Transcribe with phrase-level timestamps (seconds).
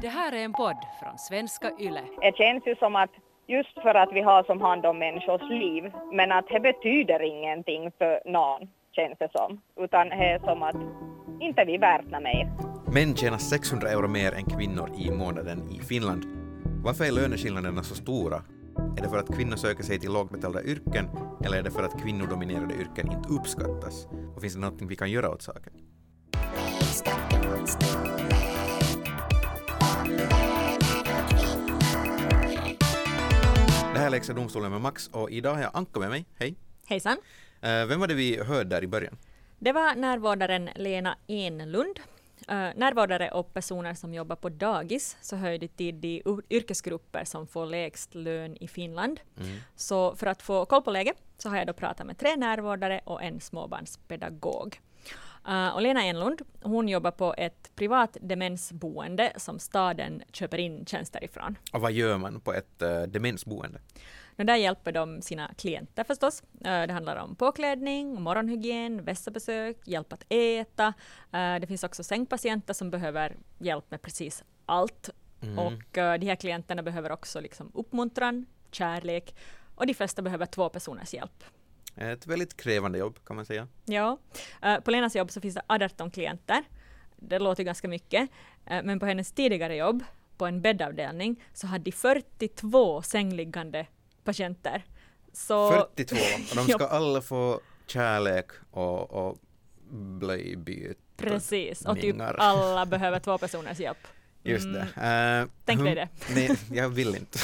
[0.00, 2.02] Det här är en podd från svenska YLE.
[2.20, 3.10] Det känns ju som att
[3.46, 7.90] just för att vi har som hand om människors liv, men att det betyder ingenting
[7.98, 8.60] för någon,
[8.92, 9.60] känns det som.
[9.76, 10.76] Utan det är som att
[11.40, 12.50] inte vi värt mer.
[12.94, 16.24] Män tjänar 600 euro mer än kvinnor i månaden i Finland.
[16.84, 18.36] Varför är löneskillnaderna så stora?
[18.98, 21.06] Är det för att kvinnor söker sig till lågbetalda yrken
[21.44, 24.06] eller är det för att kvinnodominerade yrken inte uppskattas?
[24.34, 25.72] Och finns det något vi kan göra åt saken?
[33.96, 36.26] Det här är Lägsta domstolen med Max och idag har jag Anka med mig.
[36.38, 36.54] Hej!
[36.86, 37.16] Hejsan!
[37.60, 39.16] Eh, Vem var det vi hörde där i början?
[39.58, 41.98] Det var närvårdaren Lena Enlund.
[42.50, 47.46] Uh, närvårdare och personer som jobbar på dagis så hör det till de yrkesgrupper som
[47.46, 49.20] får lägst lön i Finland.
[49.76, 53.00] Så för att få koll på läget så har jag då pratat med tre närvårdare
[53.04, 54.80] och en småbarnspedagog.
[55.48, 61.24] Uh, och Lena Enlund, hon jobbar på ett privat demensboende som staden köper in tjänster
[61.24, 61.58] ifrån.
[61.72, 63.80] Och vad gör man på ett uh, demensboende?
[64.38, 66.42] Och där hjälper de sina klienter förstås.
[66.64, 70.92] Eh, Det handlar om påklädning, morgonhygien, vässabesök, hjälp att äta.
[71.30, 75.10] Det finns också sängpatienter som behöver hjälp med precis allt.
[75.56, 79.34] Och eh, de här klienterna behöver också liksom uppmuntran, kärlek
[79.74, 81.44] och de flesta behöver två personers hjälp.
[81.96, 83.68] Ett väldigt krävande jobb kan man säga.
[83.84, 84.18] Ja,
[84.62, 86.62] eh, på Lenas jobb så finns det 18 klienter.
[87.16, 88.30] Det låter ganska mycket,
[88.66, 90.04] eh, men på hennes tidigare jobb
[90.36, 93.86] på en bäddavdelning så hade de 42 sängliggande
[94.24, 94.84] patienter.
[95.32, 96.16] Så 42
[96.50, 99.38] och de ska alla få kärlek och, och
[99.90, 101.00] blöjbyte.
[101.16, 103.98] Precis, och typ alla behöver två personers hjälp.
[104.42, 104.88] Just det.
[104.96, 105.42] Mm.
[105.42, 106.08] Eh, Tänk hur- dig det.
[106.34, 107.38] Nej, jag vill inte.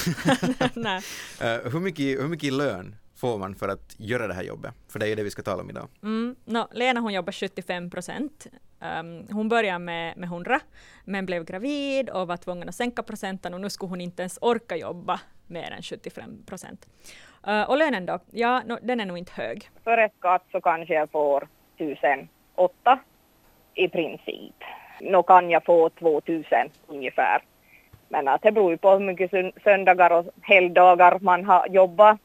[0.75, 1.03] Nej.
[1.41, 4.73] Eh, hur, mycket, hur mycket lön får man för att göra det här jobbet?
[4.93, 5.89] För det är ju det vi ska tala om idag.
[6.03, 8.47] Mm, no, Lena hon jobbar 75 procent.
[9.01, 10.61] Um, hon började med, med 100,
[11.05, 14.39] men blev gravid och var tvungen att sänka procenten och nu skulle hon inte ens
[14.41, 16.89] orka jobba mer än 75 procent.
[17.49, 18.19] Uh, och lönen då?
[18.31, 19.71] Ja, no, den är nog inte hög.
[19.85, 22.99] Före skatt så kanske jag får 1008
[23.75, 24.55] i princip.
[25.01, 26.45] Nå kan jag få 2000
[26.87, 27.43] ungefär.
[28.09, 32.19] Men att det beror ju på hur mycket sön- söndagar och helgdagar man har jobbat.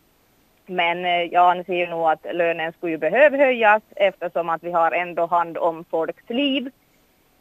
[0.68, 4.92] Men eh, jag anser nog att lönen skulle ju behöva höjas eftersom att vi har
[4.92, 6.72] ändå hand om folks liv.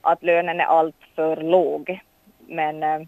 [0.01, 2.01] Att lönen är alltför låg.
[2.47, 3.01] Men eh,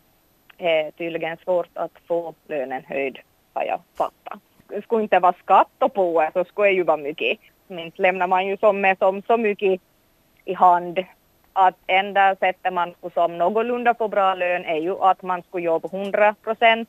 [0.57, 3.19] det är tydligen svårt att få lönen höjd
[3.55, 4.39] har jag fattat.
[4.69, 7.39] Det skulle inte vara skatt på det så skulle det ju vara mycket.
[7.67, 9.81] Men inte lämnar man ju som med som så mycket
[10.45, 11.05] i hand
[11.53, 15.65] att enda sättet man skulle som någorlunda få bra lön är ju att man skulle
[15.65, 16.89] jobba 100 procent.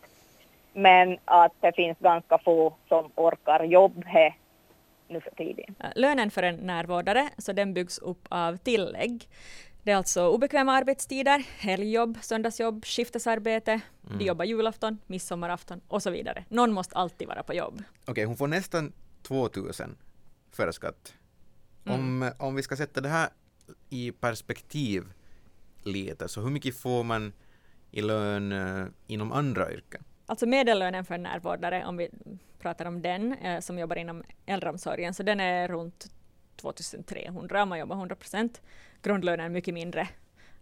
[0.79, 4.37] Men att det finns ganska få som orkar jobba här
[5.07, 5.75] nu för tiden.
[5.83, 9.27] Uh, lönen för en närvårdare, så den byggs upp av tillägg.
[9.83, 16.45] Det är alltså obekväma arbetstider, helgjobb, söndagsjobb, skiftesarbete, de jobbar julafton, midsommarafton och så vidare.
[16.49, 17.83] Någon måste alltid vara på jobb.
[18.05, 19.97] Okej, hon får nästan 2000
[20.51, 21.13] före skatt.
[21.85, 23.29] Om, om vi ska sätta det här
[23.89, 25.03] i perspektiv
[25.83, 27.33] lite, så hur mycket får man
[27.91, 30.03] i lön eh, inom andra yrken?
[30.29, 32.09] Alltså medellönen för en närvårdare, om vi
[32.59, 36.11] pratar om den, eh, som jobbar inom äldreomsorgen, så den är runt
[36.55, 38.61] 2300 om man jobbar 100 procent.
[39.01, 40.07] Grundlönen är mycket mindre,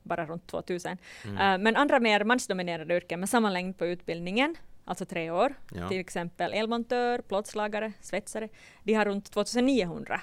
[0.04, 0.98] bara runt 2000.
[1.26, 1.38] Mm.
[1.38, 5.90] Eh, men andra mer mansdominerade yrken med samma längd på utbildningen, alltså tre år, Ja.
[5.90, 8.50] till exempel elmontör, plåtslagare, svetsare,
[8.84, 10.22] de har runt 2900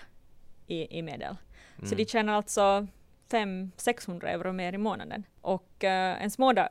[0.66, 1.36] i, i medel.
[1.78, 1.96] Så Mm.
[1.96, 2.86] de tjänar alltså
[3.30, 5.24] 500-600 euro mer i månaden.
[5.40, 6.68] Och eh, en småda,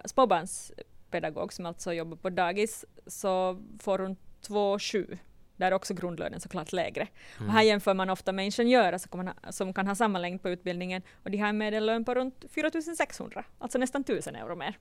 [1.13, 5.17] småbarnspedagog som alltså jobbar på dagis så får runt 2,7.
[5.57, 7.07] Där är också grundlönen såklart lägre.
[7.39, 10.41] Och här jämför man ofta med ingenjörer som, kan ha, som kan ha samma längd
[10.41, 14.77] på utbildningen och de har en medellön på runt 4600, alltså nästan 1000 euro mer.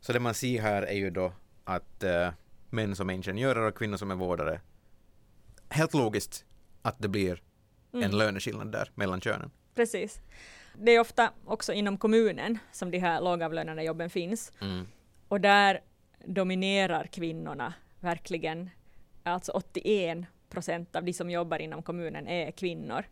[0.00, 1.32] Så det man ser här är ju då
[1.64, 2.32] att eh,
[2.70, 4.60] män som är ingenjörer och kvinnor som är vårdare,
[5.68, 6.44] helt logiskt
[6.82, 7.42] att det blir
[7.92, 9.50] en löneskillnad där mellan könen.
[9.74, 10.20] Precis.
[10.78, 14.52] Det är ofta också inom kommunen som de här lågavlönade jobben finns.
[14.60, 14.86] Mm.
[15.32, 15.80] Och där
[16.24, 18.70] dominerar kvinnorna verkligen.
[19.22, 20.18] Alltså 81
[20.48, 23.04] procent av de som jobbar inom kommunen är kvinnor.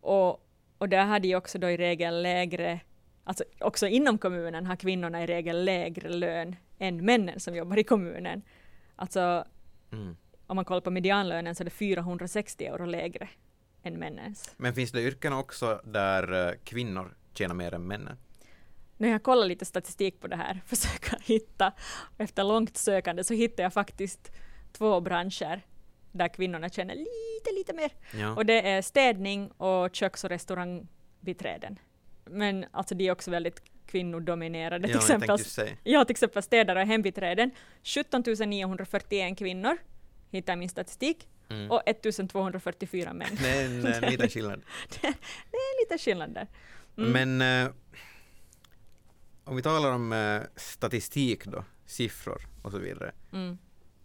[0.00, 0.46] Och,
[0.78, 2.80] och där har de också då i regel lägre,
[3.24, 7.84] alltså också inom kommunen har kvinnorna i regel lägre lön än männen som jobbar i
[7.84, 8.42] kommunen.
[8.96, 9.44] Alltså
[9.92, 10.16] Mm.
[10.46, 13.28] om man kollar på medianlönen så är det 460 euro lägre
[13.82, 14.54] än männens.
[14.56, 18.16] Men finns det yrken också där eh, kvinnor tjänar mer än männen?
[18.96, 21.72] När jag kollar lite statistik på det här, försöka hitta,
[22.18, 24.32] efter långt sökande så hittar jag faktiskt
[24.72, 25.60] två branscher
[26.12, 27.90] där kvinnorna tjänar lite, lite mer.
[28.20, 28.34] Ja.
[28.34, 31.78] Och det är städning och köks och restaurangbiträden.
[32.24, 34.88] Men alltså de är också väldigt kvinnodominerade.
[34.88, 37.50] till Ja, jag exempel, ja, till exempel städare och hembiträden.
[37.82, 39.76] 17 941 kvinnor
[40.30, 41.70] hittar min statistik Mm.
[41.70, 43.28] och 1244 män.
[43.42, 44.62] Det är en, en liten skillnad.
[45.00, 45.06] det
[45.56, 46.46] är lite skillnad där.
[46.98, 47.36] Mm.
[47.36, 47.72] Men eh,
[49.46, 53.12] om vi talar om eh, statistik då, siffror och så vidare.
[53.32, 53.58] Mm.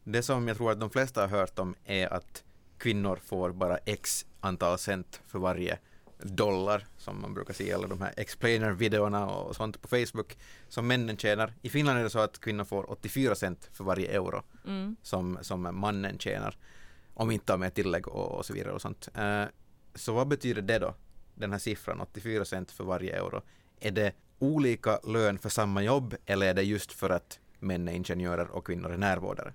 [0.03, 2.43] Det som jag tror att de flesta har hört om är att
[2.77, 5.79] kvinnor får bara x antal cent för varje
[6.23, 10.37] dollar som man brukar se i alla de här explainer-videorna och sånt på Facebook
[10.69, 11.53] som männen tjänar.
[11.61, 14.95] I Finland är det så att kvinnor får 84 cent för varje euro Mm.
[15.01, 16.57] som, som mannen tjänar
[17.13, 19.09] om inte med tillägg och, och så vidare och sånt.
[19.15, 19.43] Eh,
[19.95, 20.95] så vad betyder det då?
[21.35, 23.41] Den här siffran 84 cent för varje euro.
[23.79, 27.93] Är det olika lön för samma jobb eller är det just för att män är
[27.93, 29.53] ingenjörer och kvinnor är närvårdare?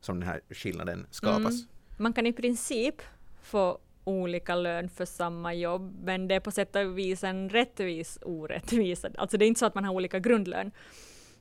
[0.00, 1.52] Som den här skillnaden skapas.
[1.52, 1.66] Mm.
[1.96, 3.02] Man kan i princip
[3.42, 8.18] få olika lön för samma jobb, men det är på sätt och vis en rättvis
[8.22, 9.08] orättvisa.
[9.18, 10.70] Alltså det är inte så att man har olika grundlön,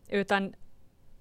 [0.10, 0.54] utan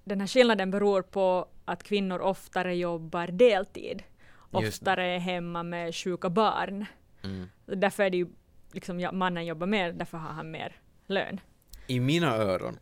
[0.03, 4.03] den här skillnaden beror på att kvinnor oftare jobbar deltid,
[4.51, 6.85] oftare är hemma med sjuka barn.
[7.23, 7.47] Mm.
[7.65, 8.27] Därför är det ju
[8.71, 10.75] liksom, mannen jobbar mer, därför har han mer
[11.07, 11.39] lön.
[11.87, 12.79] I mina öron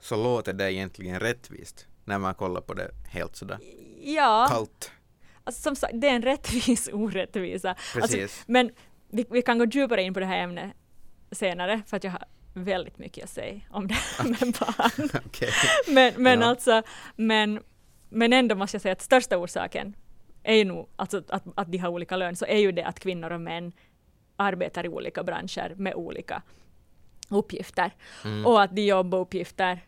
[0.00, 3.58] så låter det egentligen rättvist när man kollar på det helt sådär
[4.02, 4.90] Ja, kallt.
[5.44, 7.70] alltså, som sagt, det är en rättvis orättvisa.
[7.70, 8.42] Alltså, Precis.
[8.46, 8.70] Men
[9.08, 10.72] vi, vi kan gå djupare in på det här ämnet
[11.32, 12.24] senare, för att jag har
[12.54, 15.08] väldigt mycket att säga om det här med barn.
[15.26, 15.50] Okej.
[15.88, 16.46] Men, men Ja.
[16.46, 16.82] alltså,
[17.16, 17.60] men,
[18.08, 19.96] men ändå måste jag säga att största orsaken
[20.42, 23.00] är ju nog, alltså att, att de har olika lön, så är ju det att
[23.00, 23.72] kvinnor och män
[24.36, 26.42] arbetar i olika branscher med olika
[27.28, 27.94] uppgifter.
[28.24, 28.46] Mm.
[28.46, 29.86] Och att de jobb och uppgifter,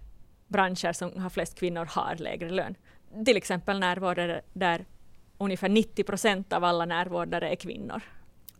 [0.49, 2.75] branscher som har flest kvinnor har lägre lön.
[3.25, 4.85] Till exempel närvårdare där
[5.39, 8.03] ungefär 90 procent av alla närvårdare är kvinnor.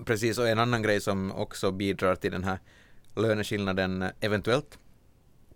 [0.05, 2.59] Precis, och en annan grej som också bidrar till den här
[3.17, 4.79] löneskillnaden eh, eventuellt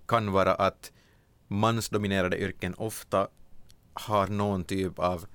[0.06, 0.92] kan vara att
[1.48, 3.28] mansdominerade yrken ofta
[3.92, 5.26] har någon typ av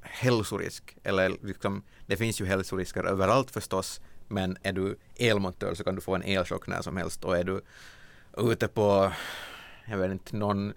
[0.00, 5.94] hälsorisk, eller liksom, det finns ju hälsorisker överallt förstås, men är du elmontör så kan
[5.94, 7.60] du få en elchock när som helst och är du
[8.36, 9.12] ute på,
[9.86, 10.72] jag vet inte, någon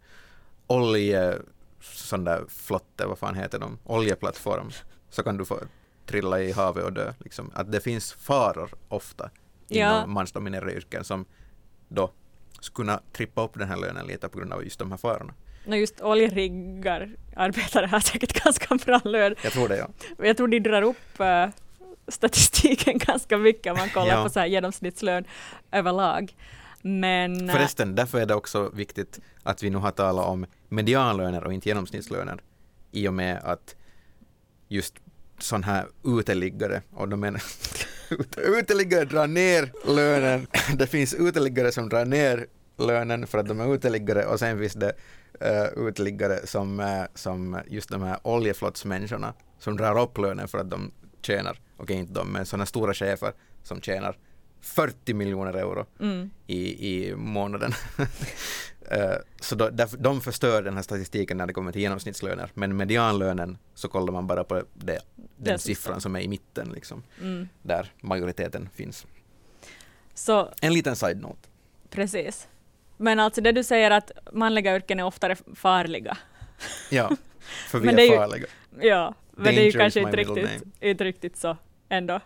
[0.68, 1.38] olje,
[1.82, 4.70] sån där flotte, vad fan heter de, oljeplattform,
[5.10, 5.60] så kan du få
[6.06, 7.14] trilla i havet och dö.
[7.20, 7.52] Liksom.
[7.56, 9.30] Att det finns faror ofta
[9.70, 10.06] inom Ja.
[10.06, 11.26] mansdominerade yrken som
[11.88, 12.12] då
[12.60, 15.34] skulle kunna trippa upp den här lönen lite på grund av just de här farorna.
[15.68, 19.36] Och just oljeriggar arbetare har säkert ganska bra lön.
[19.44, 19.88] Jag tror det ja.
[20.26, 21.48] Jag tror de drar upp eh,
[22.08, 24.24] statistiken ganska mycket om man kollar Ja.
[24.24, 25.26] på så här genomsnittslön
[25.72, 26.36] överlag.
[26.82, 31.44] Men eh, Förresten, därför är det också viktigt att vi nu har talat om medianlöner
[31.44, 32.42] och inte genomsnittslöner
[32.92, 33.76] i och med att
[34.68, 34.96] just
[35.40, 37.44] sån här uteliggare, och de menar
[38.10, 40.48] ut- uteliggare drar ner lönen.
[40.78, 42.48] Det finns uteliggare som drar ner
[42.78, 44.94] lönen för att de är uteliggare och sen finns det
[45.46, 50.70] uh, uteliggare som, eh, som just de här oljeflottsmänniskorna som drar upp lönen för att
[50.70, 50.92] de
[51.22, 53.34] tjänar, okej inte de, men sådana stora chefer
[53.64, 54.18] som tjänar
[54.62, 57.74] 40 miljoner euro mm, i, i månaden.
[58.92, 62.50] Eh, så då, därför, de förstör den här statistiken när det kommer till genomsnittslöner.
[62.54, 65.00] Men medianlönen så kollar man bara på det, den
[65.38, 67.50] Den siffran som är i mitten, liksom, mm.
[67.62, 69.06] där majoriteten finns.
[70.14, 71.48] Så En liten side-note.
[71.90, 72.48] precis.
[72.98, 76.18] Men alltså det du säger att manliga yrken är oftare farliga.
[76.90, 77.12] Ja,
[77.68, 78.46] för vi är, det är ju- farliga.
[78.80, 81.58] Ja, men det är ju kanske inte riktigt, inte riktigt så
[81.90, 82.20] ändå.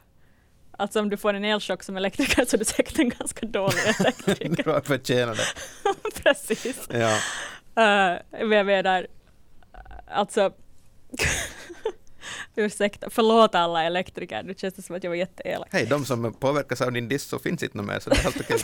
[0.71, 3.77] Alltså om du får en elchock som elektriker så är du säkert en ganska dålig
[3.99, 4.63] elektriker.
[4.63, 6.23] Du har förtjänat det.
[6.23, 6.89] Precis.
[6.91, 7.17] Ja.
[7.77, 9.07] Uh, jag menar,
[10.07, 10.53] alltså
[12.55, 15.67] Ursäkta, förlåt alla elektriker, nu känns det som att jag var jätteelak.
[15.71, 18.41] Hej, de som påverkas av din diss så finns inte mer, så det är helt
[18.41, 18.59] okej.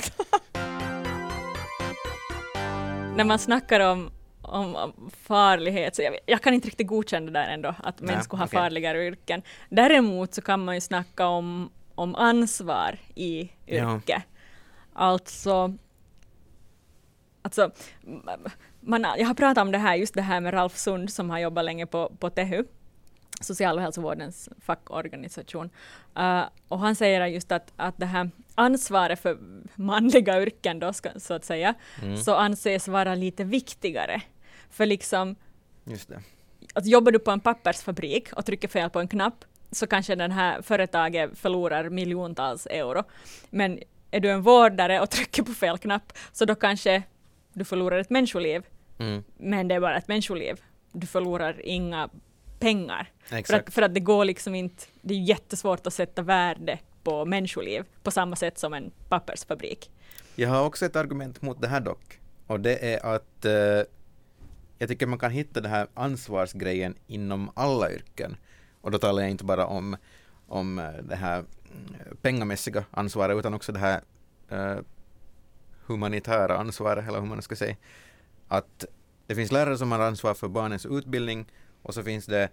[3.16, 4.12] När man snackar om,
[4.44, 8.24] om, farlighet, så jag, jag kan inte riktigt godkänna det där ändå, att män Nej,
[8.24, 8.60] skulle ha okej.
[8.60, 9.42] farligare yrken.
[9.70, 13.96] Däremot så kan man ju snacka om, om ansvar i Ja.
[13.96, 14.24] yrke.
[14.94, 15.74] Alltså,
[17.42, 17.72] alltså
[18.80, 21.40] man, jag har pratat om det här, just det här med Ralf Sund som har
[21.40, 22.64] jobbat länge på, på Tehu,
[23.42, 25.70] social och hälsovårdens fackorganisation.
[26.20, 29.38] Uh, och han säger just att, att det här ansvaret för
[29.76, 34.22] manliga yrken då, ska, så att säga, Mm, så anses vara lite viktigare.
[34.74, 35.36] För liksom,
[35.84, 36.22] just det.
[36.74, 40.32] att jobbar du på en pappersfabrik och trycker fel på en knapp, så kanske den
[40.32, 43.03] här företaget förlorar miljontals euro.
[43.50, 43.80] Men
[44.12, 47.03] är du en vårdare och trycker på fel knapp, så då kanske
[47.53, 48.63] du förlorar ett människoliv,
[48.98, 50.62] Mm, men det är bara ett människoliv.
[50.92, 52.10] Du förlorar inga
[52.60, 53.12] pengar.
[53.24, 57.25] För att, för att det går liksom inte, det är jättesvårt att sätta värde på
[57.25, 59.92] människoliv på samma sätt som en pappersfabrik.
[60.36, 62.20] Jag har också ett argument mot det här dock.
[62.48, 63.53] Och det är att eh,
[64.84, 68.38] jag tycker man kan hitta den här ansvarsgrejen inom alla yrken.
[68.82, 69.98] Och då talar jag inte bara om,
[70.48, 74.02] om eh, det här mm, pengamässiga ansvaret utan också det här
[74.50, 74.78] eh,
[75.86, 77.75] humanitära ansvaret, eller hur man ska säga.
[78.48, 78.86] Att
[79.28, 81.46] det finns lärare som har ansvar för barnens utbildning
[81.82, 82.50] och så finns det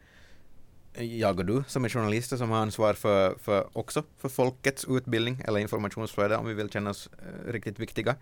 [0.94, 4.86] eh, jag och du som är journalister som har ansvar för, för också för folkets
[4.88, 8.16] utbildning eller informationsflöde om vi vill känna oss eh, riktigt viktiga.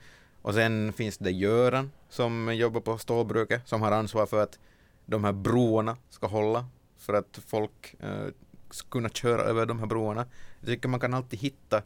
[0.49, 4.59] Och sen finns det Göran som jobbar på stålbruket som har ansvar för att
[5.07, 6.67] de här broarna ska hålla
[6.99, 8.27] för att folk eh,
[8.71, 10.27] ska kunna köra över de här broarna.
[10.61, 11.83] Jag tycker man kan alltid hitta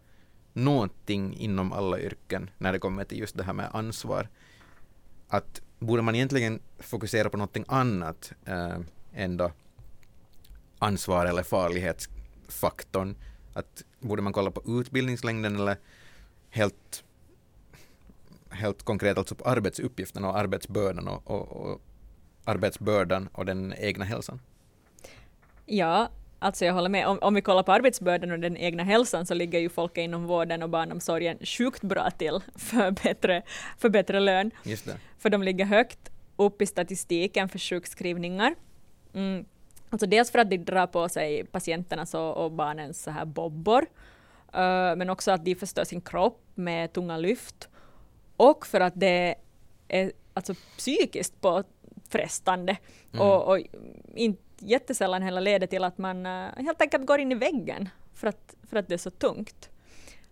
[0.52, 4.28] någonting inom alla yrken när det kommer till just det här med ansvar.
[5.28, 8.78] Att borde man egentligen fokusera på någonting annat eh,
[9.12, 9.52] än då
[10.78, 13.16] ansvar eller farlighetsfaktorn?
[13.54, 15.76] Att borde man kolla på utbildningslängden eller
[16.50, 17.04] helt,
[18.52, 21.80] helt konkret alltså på arbetsuppgifterna och arbetsbördan och, och, och
[22.44, 24.40] arbetsbördan och den egna hälsan?
[25.66, 27.06] Ja, alltså jag håller med.
[27.06, 30.26] Om, om vi kollar på arbetsbördan och den egna hälsan så ligger ju folk inom
[30.26, 33.42] vården och barnomsorgen sjukt bra till för bättre,
[33.78, 34.50] för bättre lön.
[35.18, 38.54] För de ligger högt upp i statistiken för sjukskrivningar.
[39.14, 39.44] Mm.
[39.90, 43.82] Alltså dels för att de drar på sig patienternas och, och barnens så här bobbor,
[43.82, 47.68] uh, men också att de förstör sin kropp med tunga lyft
[48.50, 49.34] och för att det
[49.88, 52.76] är alltså psykiskt påfrestande
[53.14, 53.26] mm.
[53.26, 53.58] och, och
[54.14, 58.28] inte jättesällan heller leder till att man uh, helt enkelt går in i väggen för
[58.28, 59.70] att, för att det är så tungt.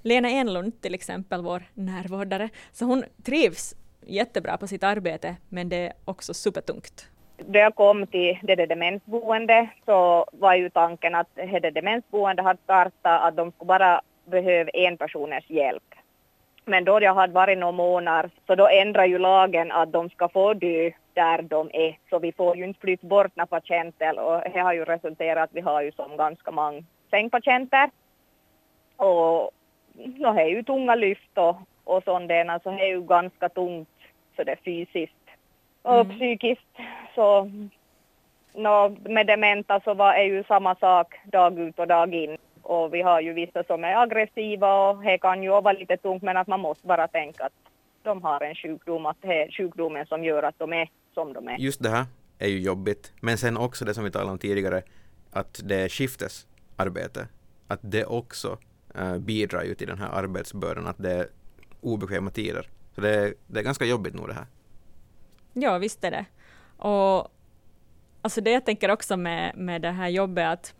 [0.02, 3.74] Lena Enlund till exempel, vår närvårdare, så hon trivs
[4.06, 7.08] jättebra på sitt arbete men det är också supertungt.
[7.36, 12.60] Då jag kom till det, det demensboende så var ju tanken att det demensboende hade
[12.64, 15.94] startat att de skulle bara behöva en personers hjälp.
[16.64, 20.28] Men då jag hade varit några månader så då ändrar ju lagen att de ska
[20.28, 21.98] få dö där de är.
[22.10, 25.56] Så vi får ju inte flytta bort några patienter och det har ju resulterat att
[25.56, 27.90] vi har ju som ganska många sängpatienter.
[28.96, 29.50] Och
[29.94, 33.48] no, det är ju tunga lyft och, och sånt där, så det är ju ganska
[33.48, 33.88] tungt
[34.36, 35.14] så det fysiskt
[35.82, 36.16] och mm.
[36.16, 36.76] psykiskt.
[37.14, 37.50] Så
[38.54, 42.38] no, med dementa så var, är ju samma sak dag ut och dag in.
[42.70, 46.22] Och vi har ju vissa som är aggressiva och det kan ju vara lite tungt
[46.22, 47.52] men att man måste bara tänka att
[48.02, 51.48] de har en sjukdom, att det är sjukdomen som gör att de är som de
[51.48, 51.56] är.
[51.58, 52.04] Just det här
[52.38, 53.12] är ju jobbigt.
[53.20, 54.82] Men sen också det som vi talade om tidigare,
[55.32, 57.28] att det är skiftesarbete.
[57.68, 58.58] Att det också
[58.94, 61.26] äh, bidrar ju till den här arbetsbördan, att det är
[61.80, 62.66] obekväma tider.
[62.94, 64.46] Så det är, det är ganska jobbigt nog det här.
[65.52, 66.24] Ja, visst är det.
[66.76, 67.28] Och
[68.22, 70.74] alltså det jag tänker också med, med det här jobbet, att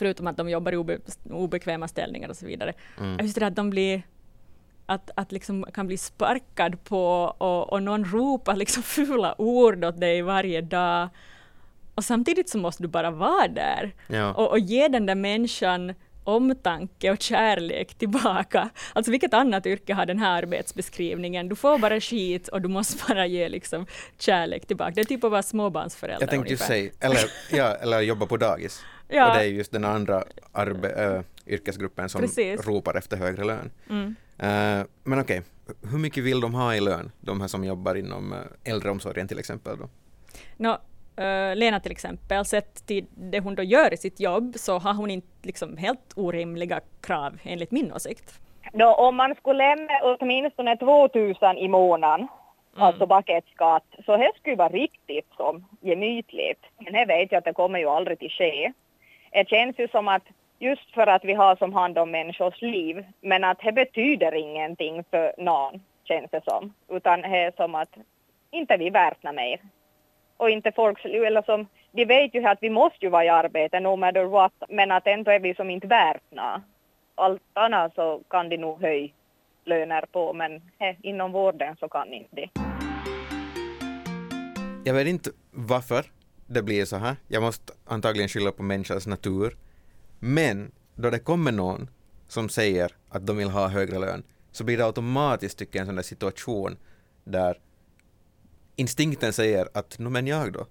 [0.00, 0.98] förutom att de jobbar i obe,
[1.30, 3.26] obekväma ställningar och så vidare, mm.
[3.26, 4.02] just det att de blir
[4.86, 7.04] att, att liksom kan bli sparkad på
[7.38, 11.08] och, och någon ropar liksom fula ord åt dig varje dag.
[11.94, 14.34] Och samtidigt så måste du bara vara där ja.
[14.34, 18.70] och, och ge den där människan omtanke och kärlek tillbaka.
[18.92, 21.48] Alltså vilket annat yrke har den här arbetsbeskrivningen?
[21.48, 23.86] Du får bara skit och du måste bara ge liksom
[24.18, 24.92] kärlek tillbaka.
[24.94, 26.22] Det är typ att vara småbarnsförälder.
[26.22, 27.18] Jag tänkte just säga, eller,
[27.52, 28.82] ja, eller jobba på dagis.
[29.10, 29.28] Ja.
[29.28, 32.66] Och det är just den andra arbe, äh, yrkesgruppen som Precis.
[32.66, 33.70] ropar efter högre lön.
[33.90, 34.06] Mm.
[34.42, 35.90] Uh, men okej, okay.
[35.90, 39.38] hur mycket vill de ha i lön, de här som jobbar inom uh, äldreomsorgen till
[39.38, 39.76] exempel?
[39.78, 39.88] Då?
[40.56, 44.78] No, uh, Lena till exempel, sett till det hon då gör i sitt jobb, så
[44.78, 48.40] har hon inte liksom helt orimliga krav enligt min åsikt.
[48.72, 52.82] Då, om man skulle lämna åtminstone 2000 i månaden, mm.
[52.82, 56.62] alltså bucketskatt, så det skulle vara riktigt som gemytligt.
[56.78, 58.72] Men det vet jag att det kommer ju aldrig till ske.
[59.30, 60.22] Det känns ju som att
[60.58, 65.04] just för att vi har som hand om människors liv, men att det betyder ingenting
[65.10, 66.74] för någon, känns det som.
[66.88, 67.96] Utan det är som att
[68.50, 69.60] inte vi värt mer
[70.36, 73.80] och inte folk, eller som, de vet ju att vi måste ju vara i arbete
[73.80, 76.62] no matter what, men att ändå är vi som inte värna.
[77.14, 79.08] Allt annat så kan de nog höja
[79.64, 82.48] löner på, men he, inom vården så kan inte de.
[84.84, 86.19] Jag vet inte varför
[86.50, 87.16] det blir så här.
[87.28, 89.56] Jag måste antagligen skylla på människans natur.
[90.18, 91.90] Men då det kommer någon
[92.28, 95.86] som säger att de vill ha högre lön så blir det automatiskt tycker jag en
[95.86, 96.76] sån där situation
[97.24, 97.58] där
[98.76, 100.66] instinkten säger att no men jag då?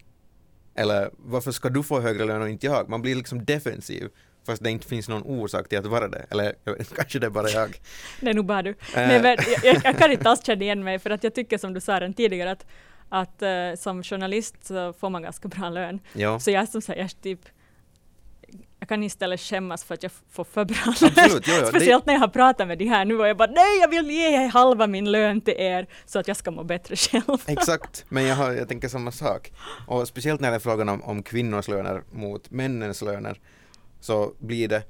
[0.75, 2.89] Eller varför ska du få högre lön och inte jag?
[2.89, 4.09] Man blir liksom defensiv
[4.45, 6.25] fast det inte finns någon orsak till att vara det.
[6.29, 6.55] Eller
[6.95, 7.81] kanske det är bara jag.
[8.21, 8.75] det är nog bara du.
[8.95, 9.21] Nej, eh.
[9.21, 11.81] men jag, jag, kan inte alls känna igen mig för att jag tycker som du
[11.81, 12.65] sa redan tidigare att,
[13.09, 15.99] att uh, som journalist så får man ganska bra lön.
[16.13, 16.39] Ja.
[16.39, 17.39] Så jag som säger typ
[18.79, 22.05] jag kan istället skämmas för att jag får för bra Absolut, jo, jo, det- Speciellt
[22.05, 24.47] när jag har pratat med de här nu och jag bara nej, jag vill ge
[24.47, 27.37] halva min lön till er så att jag ska må bättre själv.
[27.47, 29.51] Exakt, men jag, har, jag tänker samma sak.
[29.87, 33.39] Och speciellt när det är frågan om, om kvinnors löner mot männens löner
[33.99, 34.83] så blir det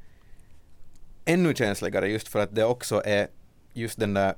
[1.25, 3.27] ännu känsligare just för att det också är
[3.73, 4.35] just den där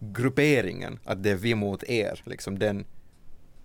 [0.00, 2.84] grupperingen, att det är vi mot er, liksom den,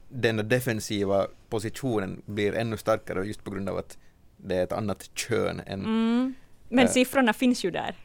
[0.09, 3.97] den defensiva positionen blir ännu starkare just på grund av att
[4.37, 6.33] det är ett annat kön än Mm.
[6.69, 6.91] Men Eh.
[6.91, 7.95] siffrorna finns ju där.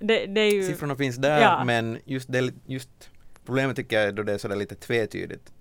[0.00, 0.62] Det, det ju...
[0.62, 1.64] Siffrorna finns där, Ja.
[1.64, 3.10] men just, det, just
[3.44, 5.52] problemet tycker jag är då det är sådär lite tvetydigt.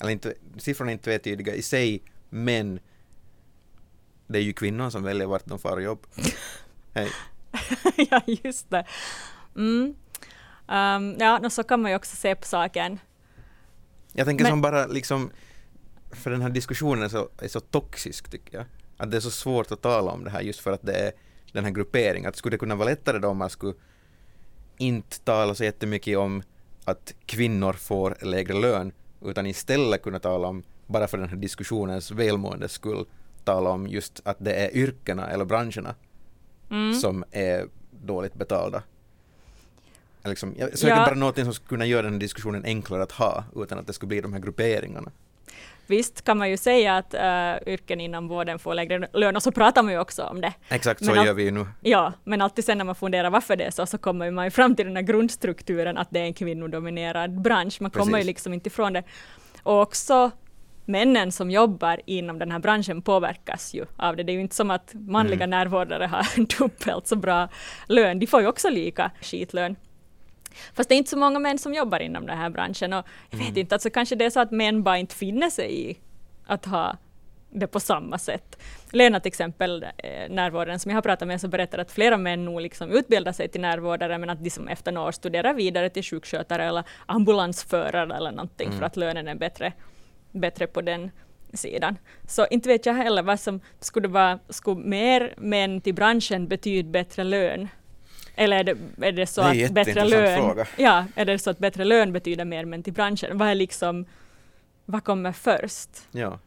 [0.00, 2.80] Eller inte, siffrorna är inte tvetydiga i sig, men
[4.26, 6.06] det är ju kvinnor som väljer vart de och jobb.
[6.94, 7.08] Hej.
[8.10, 8.84] ja, just det.
[9.56, 9.94] Mm.
[10.68, 12.98] Um, ja, så kan man ju också se på saken.
[14.12, 15.30] Jag tänker Men- som bara liksom,
[16.10, 18.66] för den här diskussionen är så, är så toxisk tycker jag.
[18.96, 21.12] Att det är så svårt att tala om det här just för att det är
[21.52, 22.28] den här grupperingen.
[22.28, 23.74] Att skulle det kunna vara lättare då om man skulle
[24.78, 26.42] inte tala så jättemycket om
[26.84, 28.92] att kvinnor får lägre lön
[29.24, 33.06] utan istället kunna tala om, bara för den här diskussionens välmåendes skull,
[33.44, 35.94] tala om just att det är yrkena eller branscherna
[36.70, 36.94] Mm.
[36.94, 38.82] som är dåligt betalda.
[40.28, 41.04] Liksom, jag söker Ja.
[41.06, 43.92] bara något som skulle kunna göra den här diskussionen enklare att ha utan att det
[43.92, 45.10] skulle bli de här grupperingarna.
[45.86, 49.52] Visst kan man ju säga att uh, yrken inom vården får lägre lön och så
[49.52, 50.52] pratar man ju också om det.
[50.68, 51.66] Exakt så Men all- gör vi ju nu.
[51.80, 54.50] Ja, men alltid sen när man funderar varför det är så, så kommer man ju
[54.50, 57.80] fram till den här grundstrukturen att det är en kvinnodominerad bransch.
[57.80, 58.26] Man kommer ju Precis.
[58.26, 59.02] liksom inte ifrån det.
[59.62, 60.30] Och också
[60.84, 64.22] männen som jobbar inom den här branschen påverkas ju av det.
[64.22, 65.50] Det är ju inte som att manliga Mm.
[65.50, 66.26] närvårdare har
[66.58, 67.48] dubbelt så bra
[67.86, 68.18] lön.
[68.18, 69.76] De får ju också lika skitlön.
[70.74, 73.38] Fast det är inte så många män som jobbar inom den här branschen och jag
[73.38, 75.98] vet inte, alltså kanske det är så att män bara inte finner sig i
[76.46, 76.96] att ha
[77.50, 78.62] det på samma sätt.
[78.92, 82.44] Lena till exempel, eh, närvårdaren som jag har pratat med, så berättar att flera män
[82.44, 85.90] nog liksom utbildar sig till närvårdare, men att de som efter några år studerar vidare
[85.90, 89.72] till sjukskötare eller ambulansförare eller någonting, för att lönen är bättre,
[90.32, 91.10] bättre på den
[91.52, 91.96] sidan.
[92.26, 96.90] Så inte vet jag heller vad som skulle vara, skulle mer män till branschen betyda
[96.90, 97.68] bättre lön?
[98.40, 100.66] Eller är det, är det så Det att bättre lön, fråga.
[100.76, 103.38] ja, är det så att bättre lön betyder mer män till branschen?
[103.38, 104.04] Vad är liksom,
[104.84, 105.90] vad kommer först?
[106.10, 106.38] Ja,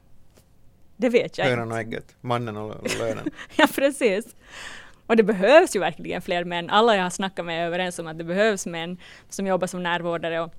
[0.97, 1.73] Det vet jag hönan inte.
[1.73, 3.29] och ägget, mannen och lönen.
[3.55, 4.35] Ja, precis.
[5.07, 6.69] Och det behövs ju verkligen fler män.
[6.69, 8.97] Alla jag har snackat med är överens om att det behövs män
[9.29, 10.53] som jobbar som närvårdare och,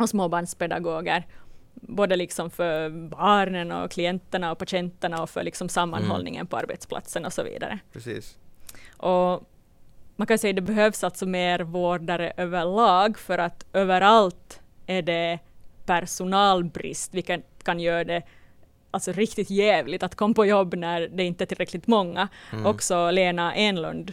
[0.00, 1.26] och småbarnspedagoger.
[1.74, 7.32] Både liksom för barnen och klienterna och patienterna och för liksom sammanhållningen på arbetsplatsen och
[7.32, 7.78] så vidare.
[7.92, 8.38] Precis.
[8.96, 9.48] Och
[10.16, 15.38] man kan säga att det behövs alltså mer vårdare överlag för att överallt är det
[15.86, 18.22] personalbrist, vilket kan göra det
[18.90, 22.28] alltså riktigt jävligt att komma på jobb när det inte är tillräckligt många.
[22.52, 22.66] Mm.
[22.66, 24.12] Också Lena Enlund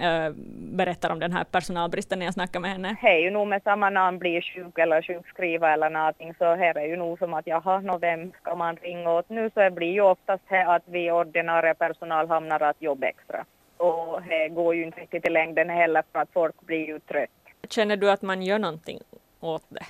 [0.00, 2.96] äh, berättar om den här personalbristen när jag snackar med henne.
[3.02, 6.78] Det är ju nog med samma namn blir sjuk eller sjukskriva eller någonting så här
[6.78, 9.70] är ju nog som att jaha, nå vem ska man ringa åt nu så det
[9.70, 13.44] blir ju oftast här att vi ordinarie personal hamnar att jobba extra.
[13.80, 17.30] Och det går ju inte riktigt i längden heller för att folk blir ju trött.
[17.68, 18.98] Känner du att man gör någonting
[19.40, 19.86] åt det?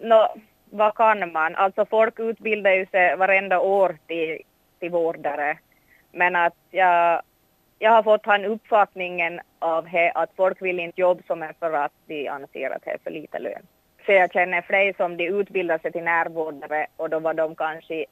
[0.00, 0.34] Nå,
[0.70, 1.54] vad kan man?
[1.54, 4.42] Alltså folk utbildar ju sig varenda år till,
[4.78, 5.58] till vårdare.
[6.12, 7.22] Men att jag,
[7.78, 11.72] jag har fått han uppfattningen av he, att folk vill inte jobba som är för
[11.72, 13.66] att de anser att det är för lite lön.
[14.06, 18.04] Så jag känner fler som de utbildar sig till närvårdare och då var de kanske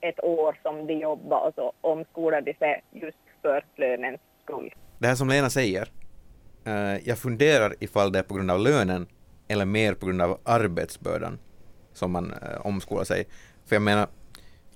[0.00, 4.74] ett år som de jobbade och så omskolade de sig just för lönens skull.
[4.98, 5.90] Det här som Lena säger,
[6.64, 9.06] eh, jag funderar ifall det är på grund av lönen
[9.48, 11.38] eller mer på grund av arbetsbördan
[11.92, 13.26] som man eh, omskolar sig.
[13.66, 14.06] För jag menar,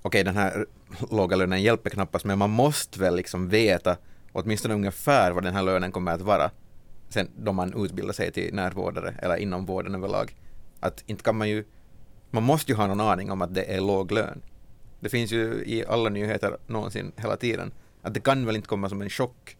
[0.01, 0.65] okej den här
[1.11, 3.97] låga lönen hjälper knappast men man måste väl liksom veta
[4.31, 6.51] åtminstone ungefär vad den här lönen kommer att vara
[7.09, 10.35] sen då man utbildar sig till närvårdare eller inom vården överlag.
[10.79, 11.65] Att inte kan man ju,
[12.29, 14.41] man måste ju ha någon aning om att det är låg lön.
[14.99, 17.71] Det finns ju i alla nyheter någonsin hela tiden.
[18.01, 19.57] Att det kan väl inte komma som en chock.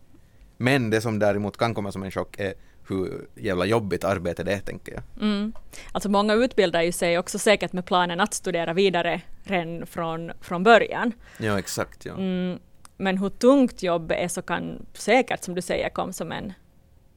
[0.57, 2.53] Men det som däremot kan komma som en chock är
[2.87, 5.03] hur jävla jobbigt arbete det är, tänker jag.
[5.21, 5.53] Mm.
[5.91, 10.63] Alltså många utbildar ju sig också säkert med planen att studera vidare redan från, från
[10.63, 11.13] början.
[11.37, 12.05] Ja, exakt.
[12.05, 12.13] Ja.
[12.13, 12.59] Mm,
[12.97, 16.53] men hur tungt jobbet är så kan säkert, som du säger, komma som en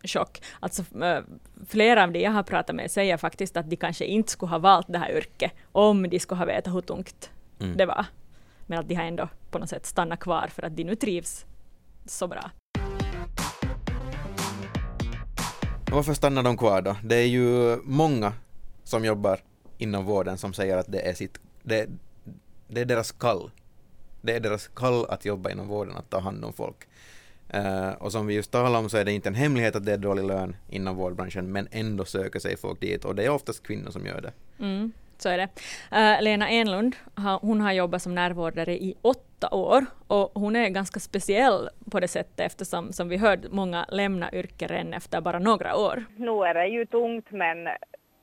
[0.05, 0.43] chock.
[0.61, 1.23] Alltså äh,
[1.69, 4.59] flera av de jag har pratat med säger faktiskt att de kanske inte skulle ha
[4.59, 7.77] valt det här yrket om de skulle ha vetat hur tungt Mm.
[7.77, 8.07] det var.
[8.67, 11.47] Men att de har ändå på något sätt stannat kvar för att de nu trivs
[12.07, 12.51] så bra.
[15.91, 16.97] Varför stannar de kvar då?
[17.05, 18.33] Det är ju många
[18.85, 19.41] som jobbar
[19.79, 21.89] inom vården som säger att det är sitt, det,
[22.69, 23.51] det är deras kall.
[24.23, 26.77] Det är deras kall att jobba inom vården, att ta hand om folk.
[27.55, 29.93] Uh, och som vi just talade om så är det inte en hemlighet att det
[29.93, 33.63] är dålig lön inom vårdbranschen men ändå söker sig folk dit och det är oftast
[33.63, 34.33] kvinnor som gör det.
[34.59, 35.49] Mm, så är det.
[35.93, 36.97] Uh, Lena Enlund,
[37.41, 42.09] hon har jobbat som närvårdare i åtta år och hon är ganska speciell på det
[42.09, 46.05] sättet eftersom som vi hörde många lämna yrket redan efter bara några år.
[46.17, 47.69] Nu är det ju tungt men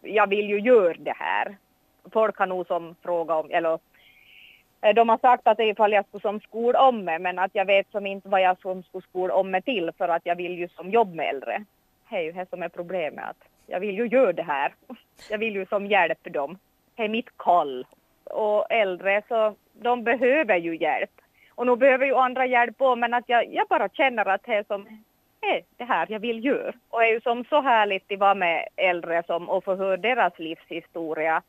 [0.01, 1.57] jag vill ju göra det här.
[2.11, 3.79] Folk har nog som fråga om, eller
[4.81, 7.65] eh, de har sagt att ifall jag skulle som skola om mig, men att jag
[7.65, 10.57] vet som inte vad jag som skulle skola om mig till för att jag vill
[10.57, 11.65] ju som jobb med äldre.
[12.09, 14.73] Det är ju det som är problemet, att jag vill ju göra det här.
[15.29, 16.57] Jag vill ju som hjälpa dem.
[17.01, 17.85] Det är mitt kall.
[18.23, 21.11] Och äldre så, de behöver ju hjälp.
[21.55, 24.53] Och nu behöver ju andra hjälp också, men att jag, jag bara känner att det
[24.53, 24.81] är som
[25.41, 26.73] är det här jag vill göra.
[26.89, 29.97] Och det är ju som så härligt att vara med äldre som och få höra
[29.97, 31.41] deras livshistoria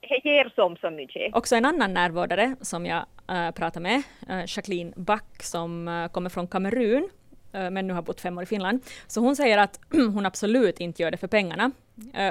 [0.00, 1.36] det ger som så mycket.
[1.36, 6.30] Också en annan närvårdare som jag äh, pratade med, äh, Jacqueline Back, som äh, kommer
[6.30, 7.08] från Kamerun,
[7.52, 8.80] men nu har bott fem år i Finland.
[9.06, 11.70] Så hon säger att hon absolut inte gör det för pengarna.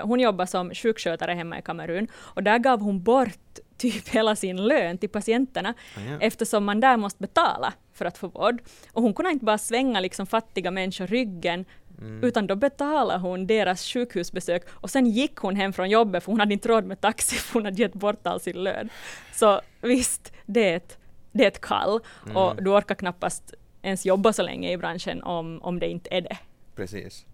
[0.03, 4.67] Hon jobbar som sjukskötare hemma i Kamerun och där gav hon bort typ hela sin
[4.67, 6.17] lön till patienterna ah, ja.
[6.21, 8.61] eftersom man där måste betala för att få vård.
[8.91, 11.65] Och hon kunde inte bara svänga liksom fattiga människor ryggen
[12.01, 12.23] Mm.
[12.23, 16.39] Utan då betalade hon deras sjukhusbesök och sen gick hon hem från jobbet för hon
[16.39, 18.89] hade inte råd med taxi för hon hade gett bort all sin lön.
[19.33, 20.97] Så visst, det är ett,
[21.31, 22.37] det är ett kall mm.
[22.37, 23.53] och du orkar knappast
[23.87, 26.37] ens jobba så länge i branschen om, om det inte är det.
[26.75, 27.25] Precis.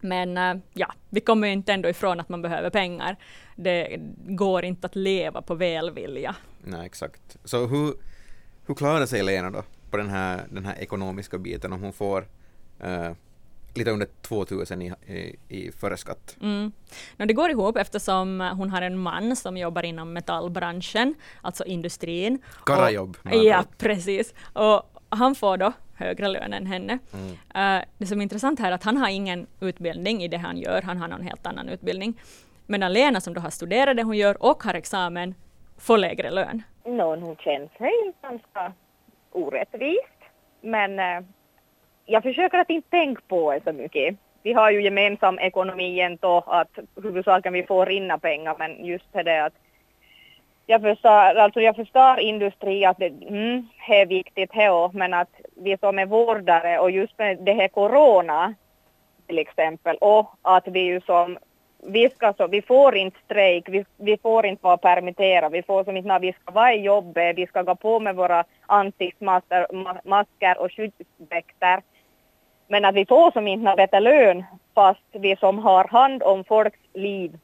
[0.00, 3.16] Men äh, ja, vi kommer ju inte ändå ifrån att man behöver pengar.
[3.56, 6.36] Det går inte att leva på välvilja.
[6.64, 7.36] Nej, exakt.
[7.44, 7.94] Så hur,
[8.66, 12.26] hur klarar sig Lena då på den här, den här ekonomiska biten om hon får
[12.80, 13.12] äh,
[13.74, 16.36] lite under 2000 i, i, i före skatt.
[16.40, 16.72] Mm.
[17.16, 22.38] No, det går ihop eftersom hon har en man som jobbar inom metallbranschen, alltså industrin.
[22.66, 23.16] Karajobb.
[23.24, 24.34] Ja, precis.
[24.52, 26.98] Och han får då högre lön än henne.
[27.12, 27.78] Mm.
[27.78, 30.58] Uh, det som är intressant här är att han har ingen utbildning i det han
[30.58, 32.20] gör, han har någon helt annan utbildning.
[32.66, 35.34] Medan Lena som då har studerat det hon gör och har examen
[35.78, 36.62] får lägre lön.
[36.84, 38.72] No, hon känns sig ganska
[39.32, 40.08] orättvist.
[40.60, 41.28] Men uh
[42.06, 44.16] jag försöker att inte tänka på det så mycket.
[44.42, 49.44] Vi har ju gemensam ekonomi ändå att huvudsaken vi får rinna pengar men just det
[49.44, 49.54] att
[50.66, 55.30] jag förstår, alltså jag förstår industri att det, mm, det är viktigt det men att
[55.56, 58.54] vi som är vårdare och just med det här corona
[59.26, 61.38] till exempel och att vi ju som
[61.86, 65.84] vi, ska så, vi får inte strejk, vi, vi får inte vara permitterade, vi får
[65.84, 70.72] som inte, vi ska vara i jobbet, vi ska gå på med våra ansiktsmasker och
[70.72, 71.82] skyddsdräkter.
[72.68, 74.44] Men att vi får som inte bättre lön
[74.74, 77.38] fast vi som har hand om folks liv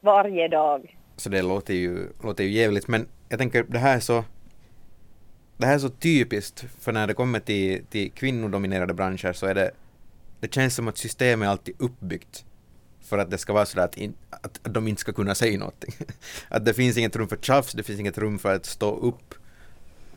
[0.00, 0.96] varje dag.
[1.16, 4.24] Så det låter ju, låter ju jävligt men jag tänker det här är så
[5.56, 9.54] det här är så typiskt för när det kommer till, till kvinnodominerade branscher så är
[9.54, 9.70] det
[10.40, 12.44] det känns som att systemet är alltid uppbyggt
[13.00, 15.94] för att det ska vara sådär att, in, att de inte ska kunna säga någonting.
[16.48, 19.34] att det finns inget rum för tjafs, det finns inget rum för att stå upp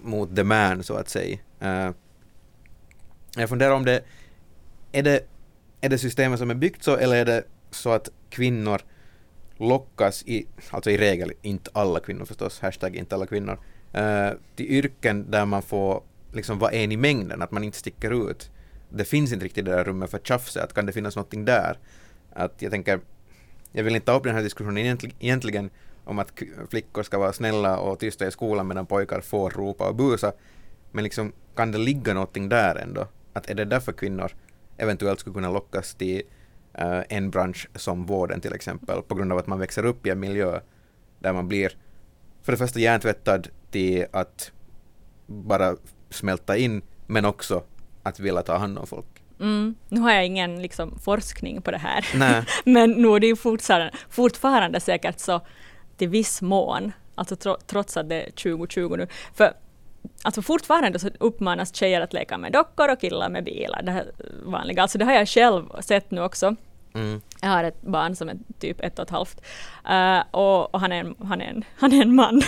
[0.01, 1.37] mot the man så att säga.
[1.61, 1.91] Uh,
[3.35, 4.03] jag funderar om det
[4.91, 5.21] är det,
[5.81, 8.81] är det systemet som är byggt så eller är det så att kvinnor
[9.57, 13.59] lockas i, alltså i regel, inte alla kvinnor förstås, hashtag inte alla kvinnor,
[13.97, 18.29] uh, till yrken där man får liksom vara en i mängden, att man inte sticker
[18.31, 18.51] ut.
[18.89, 21.77] Det finns inte riktigt det där rummet för tjafset, att kan det finnas någonting där?
[22.33, 22.99] Att jag tänker,
[23.71, 25.69] jag vill inte ta upp den här diskussionen egentligen
[26.03, 26.33] om att
[26.69, 30.33] flickor ska vara snälla och tysta i skolan medan pojkar får ropa och busa,
[30.91, 33.07] men liksom kan det ligga någonting där ändå?
[33.33, 34.31] Att är det därför kvinnor
[34.77, 36.21] eventuellt skulle kunna lockas till
[37.09, 40.19] en bransch som vården till exempel på grund av att man växer upp i en
[40.19, 40.59] miljö
[41.19, 41.77] där man blir
[42.43, 44.51] för det första hjärntvättad till att
[45.25, 45.75] bara
[46.09, 47.63] smälta in men också
[48.03, 49.05] att vilja ta hand om folk.
[49.39, 49.75] Mm.
[49.89, 52.05] Nu har jag ingen liksom, forskning på det här,
[52.65, 55.41] men nu är det fortfarande, fortfarande säkert så
[55.97, 59.07] till viss mån, alltså tro, trots att det är 2020 nu.
[59.33, 59.53] För
[60.21, 63.81] alltså fortfarande så uppmanas tjejer att leka med dockor och killar med bilar.
[63.83, 64.11] Det här
[64.45, 64.81] vanliga.
[64.81, 66.55] Alltså det har jag själv sett nu också.
[66.97, 67.21] Mm.
[67.41, 69.41] Jag har ett barn som är typ ett och ett halvt.
[69.89, 72.41] Uh, och, och, han, är en, han, är en, han är en man.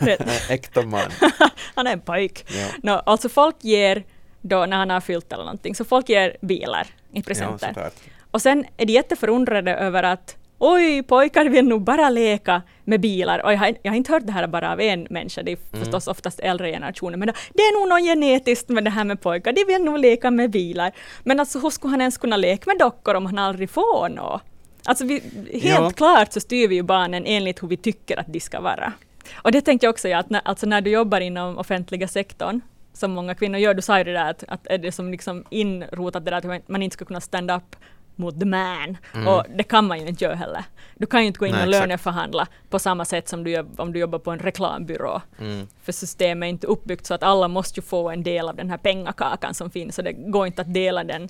[0.48, 1.10] Äkta man.
[1.74, 2.44] han är en pojk.
[2.48, 2.66] Ja.
[2.82, 4.04] No, alltså folk ger
[4.40, 7.72] då när han har fyllt eller någonting, så folk ger bilar i presenter.
[7.76, 7.90] Ja,
[8.30, 13.44] och sen är de jätteförundrade över att oj, pojkar vill nog bara leka med bilar.
[13.44, 15.58] Och jag har, jag har inte hört det här bara av en människa, det är
[15.72, 15.84] mm.
[15.84, 19.52] förstås oftast äldre generationer, men det är nog något genetiskt med det här med pojkar,
[19.52, 20.92] de vill nog leka med bilar.
[21.24, 24.42] Men alltså hur skulle han ens kunna leka med dockor om han aldrig får något?
[24.84, 25.22] Alltså vi,
[25.52, 25.90] helt ja.
[25.90, 28.92] klart så styr vi ju barnen enligt hur vi tycker att de ska vara.
[29.34, 32.60] Och det tänkte jag också, ja, att när, alltså när du jobbar inom offentliga sektorn,
[32.92, 35.44] som många kvinnor gör, du sa ju det där att, att är det som liksom
[35.50, 37.76] inrotat det där att man inte ska kunna stand up
[38.22, 38.96] mot the man.
[39.14, 39.28] Mm.
[39.28, 40.64] Och det kan man ju inte göra heller.
[40.94, 43.92] Du kan ju inte gå in Nej, och löneförhandla på samma sätt som du om
[43.92, 45.22] du jobbar på en reklambyrå.
[45.38, 45.66] Mm.
[45.82, 48.70] För systemet är inte uppbyggt så att alla måste ju få en del av den
[48.70, 51.28] här pengakakan som finns, och det går inte att dela den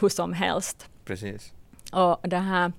[0.00, 0.88] hur som helst.
[1.04, 1.52] Precis.
[1.92, 2.72] Och det här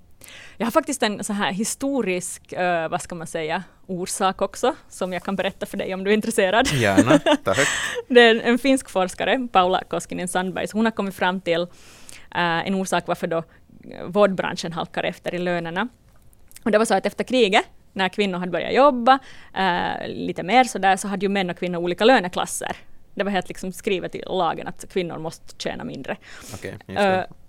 [0.58, 5.14] jag har faktiskt en så här historisk, uh, vad ska man säga, orsak också, som
[5.14, 6.68] jag kan berätta för dig om du är intresserad.
[6.74, 7.20] Gärna,
[8.08, 11.68] Det är en finsk forskare, Paula Koskinen Sandberg, hon har kommit fram till
[12.36, 13.44] en orsak varför då
[14.06, 15.88] vårdbranschen halkar efter i lönerna.
[16.64, 19.20] Och det var så att efter kriget, när kvinnor hade börjat jobba
[19.58, 22.76] uh, lite mer så där, så hade ju män och kvinnor olika löneklasser.
[23.14, 26.18] Det var helt liksom skrivet i lagen att kvinnor måste tjäna mindre.
[26.54, 26.74] Okay,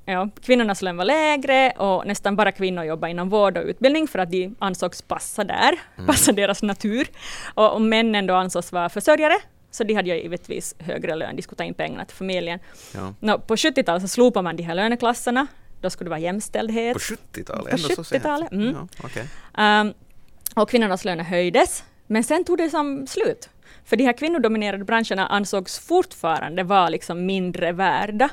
[0.04, 4.18] Ja, kvinnornas lön var lägre och nästan bara kvinnor jobbade inom vård och utbildning för
[4.18, 6.06] att de ansågs passa där, mm.
[6.06, 7.06] passa deras natur.
[7.54, 9.34] Och, och männen då ansågs vara försörjare,
[9.72, 12.58] så de hade ju givetvis högre lön, de skulle ta in pengarna till familjen.
[12.94, 13.14] Ja.
[13.20, 15.46] No, på 70-talet så slopade man de här löneklasserna,
[15.80, 16.94] då skulle det vara jämställdhet.
[16.94, 17.96] På 70-talet?
[17.96, 18.52] På 70-talet.
[18.52, 18.74] Mm.
[18.74, 19.24] Ja, okay.
[19.80, 19.94] um,
[20.56, 23.48] och kvinnornas löner höjdes, men sen tog det som slut.
[23.84, 28.28] För de här kvinnodominerade branscherna ansågs fortfarande vara liksom mindre värda.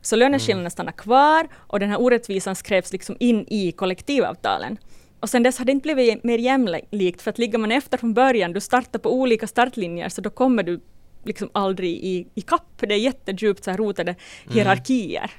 [0.00, 0.70] Så löneskillnaderna mm.
[0.70, 4.78] stannar kvar och den här orättvisan skrevs liksom in i kollektivavtalen.
[5.22, 8.14] Och sen dess har det inte blivit mer jämlikt, för att ligger man efter från
[8.14, 10.80] början, du startar på olika startlinjer, så då kommer du
[11.24, 12.66] liksom aldrig i, i kapp.
[12.76, 14.54] Det är jättedjupt så här rotade mm.
[14.54, 15.30] hierarkier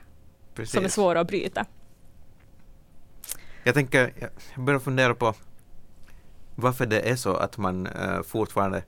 [0.55, 0.67] mm.
[0.67, 1.65] som är svåra att bryta.
[3.63, 4.13] Jag tänker,
[4.55, 5.33] jag börjar fundera på
[6.55, 8.83] varför det är så att man uh, fortfarande,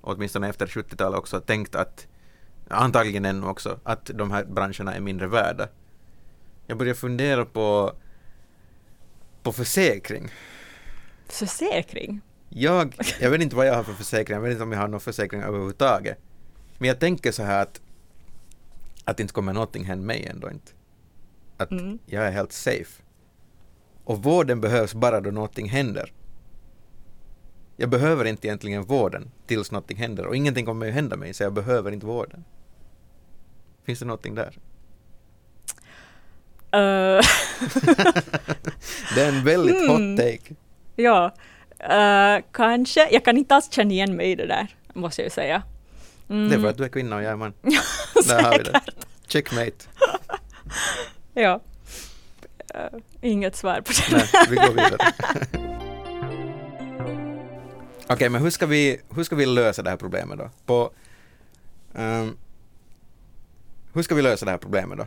[0.00, 2.06] åtminstone efter 70-talet också, tänkt att
[2.68, 5.68] antagligen ännu också, att de här branscherna är mindre värda.
[6.66, 7.92] Jag börjar fundera på,
[9.42, 10.28] på försäkring.
[11.26, 12.20] Försäkring?
[12.48, 14.88] Jag, jag vet inte vad jag har för försäkring, jag vet inte om jag har
[14.88, 16.18] någon försäkring överhuvudtaget.
[16.78, 17.80] Men jag tänker så här att,
[19.04, 20.72] att inte kommer någonting hända mig ändå inte.
[21.56, 21.98] Att mm.
[22.06, 23.02] jag är helt safe.
[24.04, 26.12] Och vården behövs bara då någonting händer.
[27.76, 31.42] Jag behöver inte egentligen vården tills någonting händer och ingenting kommer ju hända mig så
[31.42, 32.44] jag behöver inte vården.
[33.84, 34.58] Finns det någonting där?
[36.74, 36.80] Uh.
[39.14, 40.16] det är en väldigt hot mm.
[40.16, 40.54] take.
[40.96, 41.34] Ja,
[41.82, 43.08] uh, kanske.
[43.10, 45.62] Jag kan inte alls känna igen mig i det där, måste jag ju säga.
[46.28, 46.48] Mm.
[46.48, 47.52] Det är för att du är kvinna och jag är man.
[48.28, 48.80] där har vi det.
[49.28, 49.72] Checkmate.
[51.34, 51.60] ja.
[52.74, 54.16] Uh, inget svar på det.
[54.16, 55.12] Nej, vi går vidare.
[58.10, 60.50] Okej, okay, men hur ska, vi, hur ska vi lösa det här problemet då?
[60.66, 60.90] På,
[61.92, 62.36] um,
[63.92, 65.06] hur ska vi lösa det här problemet då?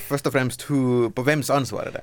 [0.00, 2.00] Först och främst, hur, på vems ansvar är det?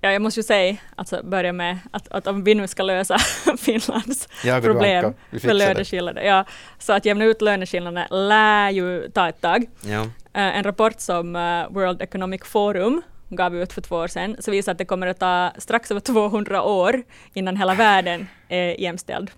[0.00, 3.18] Ja, jag måste ju säga, alltså börja med att, att om vi nu ska lösa
[3.58, 4.28] Finlands
[4.62, 6.44] problem för löneskillnader, ja,
[6.78, 9.66] så att jämna ut löneskillnaderna lär ju ta ett tag.
[9.80, 10.00] Ja.
[10.00, 14.50] Uh, en rapport som uh, World Economic Forum gav ut för två år sedan, så
[14.50, 17.02] visar att det kommer att ta strax över 200 år
[17.34, 19.30] innan hela världen är jämställd.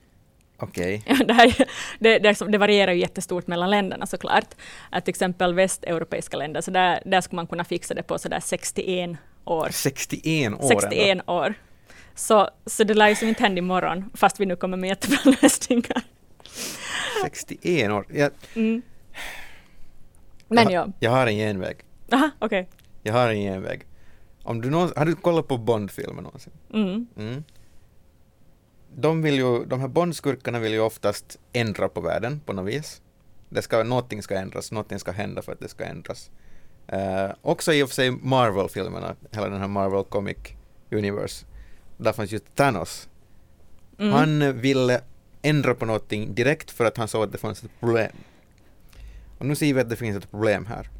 [0.61, 1.03] Okej.
[1.07, 1.27] Okay.
[1.27, 1.66] det,
[1.99, 4.55] det, det, det, varierar ju jättestort mellan länderna såklart.
[4.90, 8.40] Att till exempel västeuropeiska länder, så där, där skulle man kunna fixa det på sådär
[8.40, 9.68] 61 år.
[9.73, 10.68] 61 år?
[10.68, 11.33] 61 ändå.
[11.33, 11.55] år.
[12.14, 15.18] Så, så det lär ju som inte hända imorgon, fast vi nu kommer med jättebra
[15.42, 16.03] lösningar.
[17.23, 18.07] 61 år?
[18.12, 18.83] Jag, mm.
[20.49, 20.92] Men jag, ja.
[21.01, 21.77] Jag har en genväg.
[22.12, 22.61] Aha, okej.
[22.61, 22.73] Okay.
[23.03, 23.87] Jag har en genväg.
[24.42, 26.53] Om du någonsin, har du kollat på Bond-filmer någonsin?
[26.73, 27.07] Mm.
[27.16, 27.44] mm
[28.94, 33.03] de, vill ju, de här Bondskurkarna vill ju oftast ändra på världen på något vis.
[33.48, 36.31] Det ska, någonting ska ändras, någonting ska hända för att det ska ändras.
[36.92, 40.37] Uh, också i och för sig Marvel-filmerna, hela den här Marvel Comic
[40.90, 41.46] Universe.
[41.96, 43.09] Där fanns ju Thanos.
[43.98, 44.12] Mm.
[44.12, 45.01] Han ville
[45.42, 48.12] ändra på någonting direkt för att han såg att det fanns ett problem.
[49.38, 50.90] Och nu ser vi att det finns ett problem här.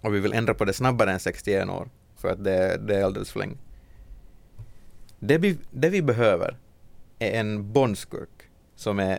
[0.00, 3.04] Och vi vill ändra på det snabbare än 61 år, för att det, det är
[3.04, 3.56] alldeles för länge.
[5.18, 6.56] Det vi, det vi behöver
[7.18, 9.18] är en bondskurk som är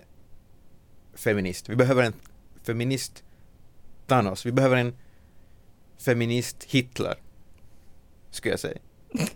[1.13, 1.69] feminist.
[1.69, 2.13] Vi behöver en
[2.63, 3.23] feminist
[4.07, 4.45] Thanos.
[4.45, 4.93] Vi behöver en
[5.97, 7.15] feminist Hitler,
[8.31, 8.79] skulle jag säga.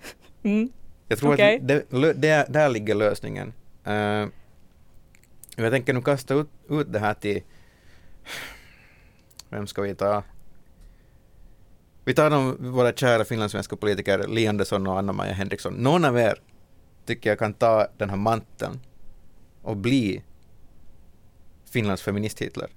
[0.46, 0.70] Mm.
[1.08, 1.56] Jag tror okay.
[1.56, 3.54] att det, det, där ligger lösningen.
[3.88, 4.28] Uh,
[5.56, 7.42] jag tänker nu kasta ut, ut det här till...
[9.50, 10.24] Vem ska vi ta?
[12.06, 15.74] Vi tar de, våra kära finlandssvenska politiker Li Andersson och Anna-Maja Henriksson.
[15.74, 16.40] Någon av er
[17.06, 18.80] tycker jag kan ta den här manteln
[19.62, 20.24] och bli
[21.66, 22.68] Finlands feminist-Hitler.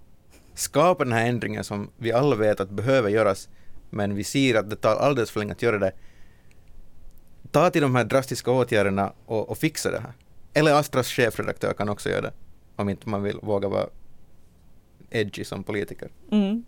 [0.55, 3.49] Skapa den här ändringen som vi alla vet att behöver göras,
[3.91, 5.93] men vi ser att det tar alldeles för länge att göra det.
[7.51, 10.13] Ta till de här drastiska åtgärderna och, och fixa det här.
[10.53, 12.33] Eller Astras chefredaktör kan också göra det,
[12.77, 13.87] om inte man vill våga vara
[15.11, 16.09] edgy som politiker.
[16.31, 16.65] Mm.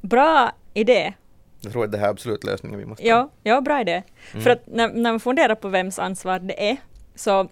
[0.00, 1.14] Bra idé.
[1.62, 4.02] Jag tror att det här är absolut lösningen vi måste Ja, ja bra idé.
[4.32, 4.44] Mm.
[4.44, 6.76] För att när, när man funderar på vems ansvar det är,
[7.14, 7.48] så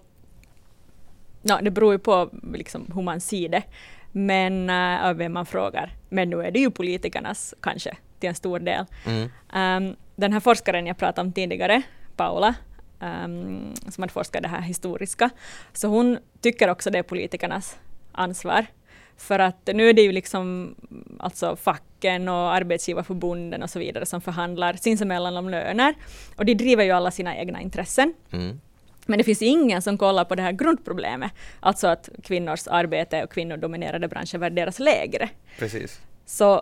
[1.41, 3.63] ja, det beror ju på liksom, hur man ser det,
[4.11, 5.95] men av vem man frågar.
[6.09, 8.85] Men nu är det ju politikernas kanske, till en stor del.
[9.05, 9.29] Mm.
[9.87, 11.81] Um, den här forskaren jag pratade om tidigare,
[12.15, 12.55] Paula,
[12.99, 15.29] um, som hade forskat det här historiska,
[15.73, 17.77] så hon tycker också det är politikernas
[18.11, 18.65] ansvar.
[19.21, 20.75] För att nu är det ju liksom
[21.19, 25.93] alltså facken och arbetsgivarförbunden och så vidare som förhandlar sinsemellan om löner.
[26.35, 28.13] Och de driver ju alla sina egna intressen.
[28.31, 28.59] Mm.
[29.05, 33.31] Men det finns ingen som kollar på det här grundproblemet, alltså att kvinnors arbete och
[33.31, 35.29] kvinnodominerade branscher värderas lägre.
[35.59, 36.01] Precis.
[36.25, 36.61] Så,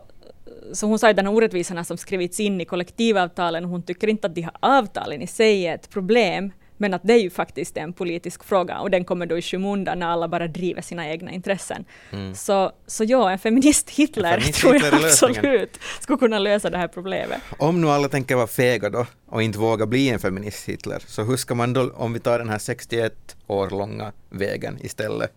[0.74, 4.28] så hon sa att de här orättvisorna som skrivits in i kollektivavtalen, hon tycker inte
[4.28, 7.78] att de här avtalen i sig är ett problem, men att det är ju faktiskt
[7.78, 11.32] en politisk fråga och den kommer då i skymundan när alla bara driver sina egna
[11.32, 11.86] intressen.
[12.12, 12.36] Mm.
[12.36, 17.42] Så, så ja, en feminist-Hitler feminist tror jag absolut skulle kunna lösa det här problemet.
[17.58, 21.38] Om nu alla tänker vara fega då och inte våga bli en feminist-Hitler, så hur
[21.38, 23.14] ska man då, om vi tar den här 61
[23.48, 25.32] år långa vägen istället?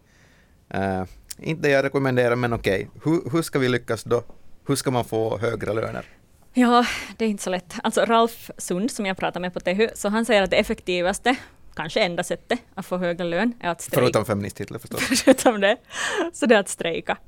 [0.70, 1.04] Eh,
[1.38, 2.88] inte jag rekommenderar, men okej.
[3.04, 4.24] Hur, hur ska vi lyckas då?
[4.66, 6.04] Hur ska man få högre löner?
[6.54, 6.86] Ja,
[7.16, 7.74] det är inte så lätt.
[7.82, 11.36] Alltså Ralf Sund som jag pratade med på Tehy, så han säger att det effektivaste,
[11.74, 14.00] kanske enda sättet att få högre lön är att strejka.
[14.00, 15.22] Förutom feminist-Hitler förstås.
[15.24, 15.76] Förutom det,
[16.32, 17.18] så det är att strejka.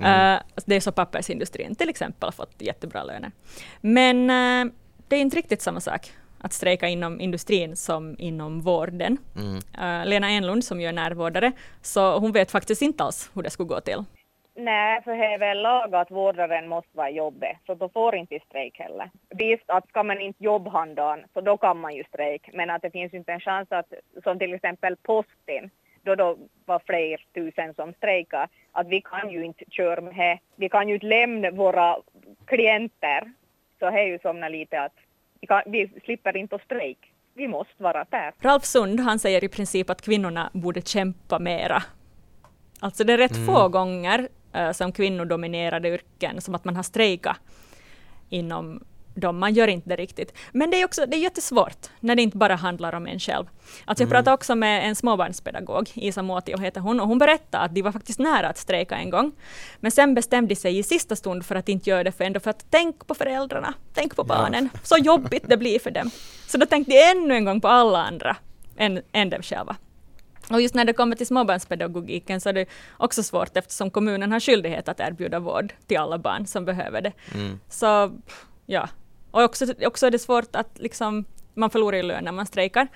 [0.00, 0.36] Mm.
[0.36, 3.32] Eh, det är så pappersindustrin till exempel har fått jättebra löner.
[3.80, 4.72] Men eh,
[5.08, 9.18] det är inte riktigt samma sak att strejka inom industrin som inom vården.
[9.36, 9.56] Mm.
[9.56, 13.50] Eh, Lena Enlund som ju är närvårdare, så hon vet faktiskt inte alls hur det
[13.50, 14.04] skulle gå till.
[14.54, 18.14] Nej, för det är väl lag att vårdaren måste vara i jobbet, så då får
[18.14, 19.10] inte strejk heller.
[19.28, 22.82] Visst, att ska man inte jobba handan, så då kan man ju strejk, men att
[22.82, 23.92] det finns inte en chans att,
[24.24, 25.70] som till exempel posten,
[26.02, 30.38] då då var fler tusen som strejkar, att vi kan ju inte köra med det.
[30.56, 31.96] Vi kan ju inte lämna våra
[32.44, 33.32] klienter,
[33.78, 34.96] så det är ju som lite att
[35.40, 36.98] vi, kan, vi slipper inte att strejk.
[37.34, 38.32] Vi måste vara där.
[38.40, 41.82] Ralf Sund han säger i princip att kvinnorna borde kämpa mera.
[42.80, 47.36] Alltså det är rätt få gånger eh, som kvinnodominerade yrken som att man har strejkat
[48.28, 48.80] inom
[49.14, 49.38] dem.
[49.38, 50.32] Man gör inte det riktigt.
[50.52, 53.46] Men det är också det är jättesvårt när det inte bara handlar om en själv.
[53.84, 57.74] Alltså jag pratade också med en småbarnspedagog, Isa Muotio heter hon, och hon berättade att
[57.74, 59.32] de var faktiskt nära att strejka en gång.
[59.80, 62.40] Men sen bestämde de sig i sista stund för att inte göra det för ändå
[62.40, 66.10] för att tänk på föräldrarna, tänk på barnen, så jobbigt det blir för dem.
[66.46, 68.36] Så då tänkte de ännu en gång på alla andra
[68.76, 69.76] än, än dem själva.
[70.54, 74.40] Och just när det kommer till småbarnspedagogiken så är det också svårt eftersom kommunen har
[74.40, 77.12] skyldighet att erbjuda vård till alla barn som behöver det.
[77.34, 77.60] Mm.
[77.68, 78.12] Så
[78.66, 78.88] ja,
[79.30, 82.88] och också, också är det svårt att liksom, man förlorar ju lön när man strejkar.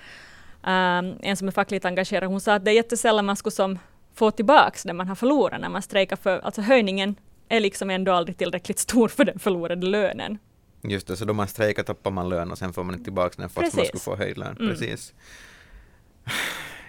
[0.63, 3.79] Um, en som är fackligt engagerad, hon sa att det är jättesällan man skulle som
[4.13, 7.15] få tillbaks det man har förlorat när man strejkar, för alltså höjningen
[7.49, 10.37] är liksom ändå aldrig tillräckligt stor för den förlorade lönen.
[10.83, 13.35] Just det, så då man strejkar tappar man lön och sen får man inte tillbaka
[13.37, 13.87] den fast man Precis.
[13.87, 14.57] skulle få höjd lön.
[14.59, 14.97] Mm.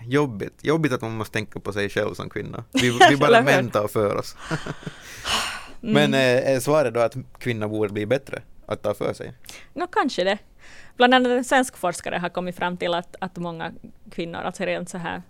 [0.03, 0.65] Jobbigt.
[0.65, 2.65] Jobbigt att man måste tänka på sig själv som kvinna.
[2.73, 4.37] Vi, vi bara väntar och för oss.
[5.81, 9.33] Men eh, är svaret då att kvinnor borde bli bättre att ta för sig?
[9.75, 10.39] Nå, kanske det.
[10.97, 13.73] Bland annat en svensk forskare har kommit fram till att, att många
[14.11, 15.23] kvinnor, alltså rent så här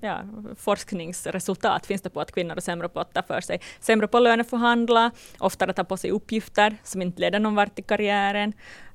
[0.00, 0.22] ja,
[0.56, 3.60] forskningsresultat finns det på att kvinnor är sämre på att ta för sig.
[3.80, 7.82] Sämre på att löneförhandla, oftare ta på sig uppgifter som inte leder någon vart i
[7.82, 8.52] karriären.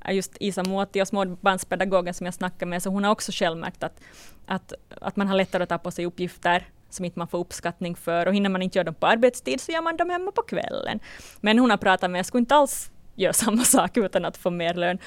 [0.10, 4.02] Just Isa Muotio, småbarnspedagogen som jag snackade med, så hon har också själv märkt att,
[4.46, 7.96] att, att man har lättare att ta på sig uppgifter som inte man får uppskattning
[7.96, 10.42] för och hinner man inte göra dem på arbetstid så gör man dem hemma på
[10.42, 11.00] kvällen.
[11.42, 14.50] Men hon har pratat med, jag skulle inte alls göra samma sak utan att få
[14.50, 15.00] mer lön.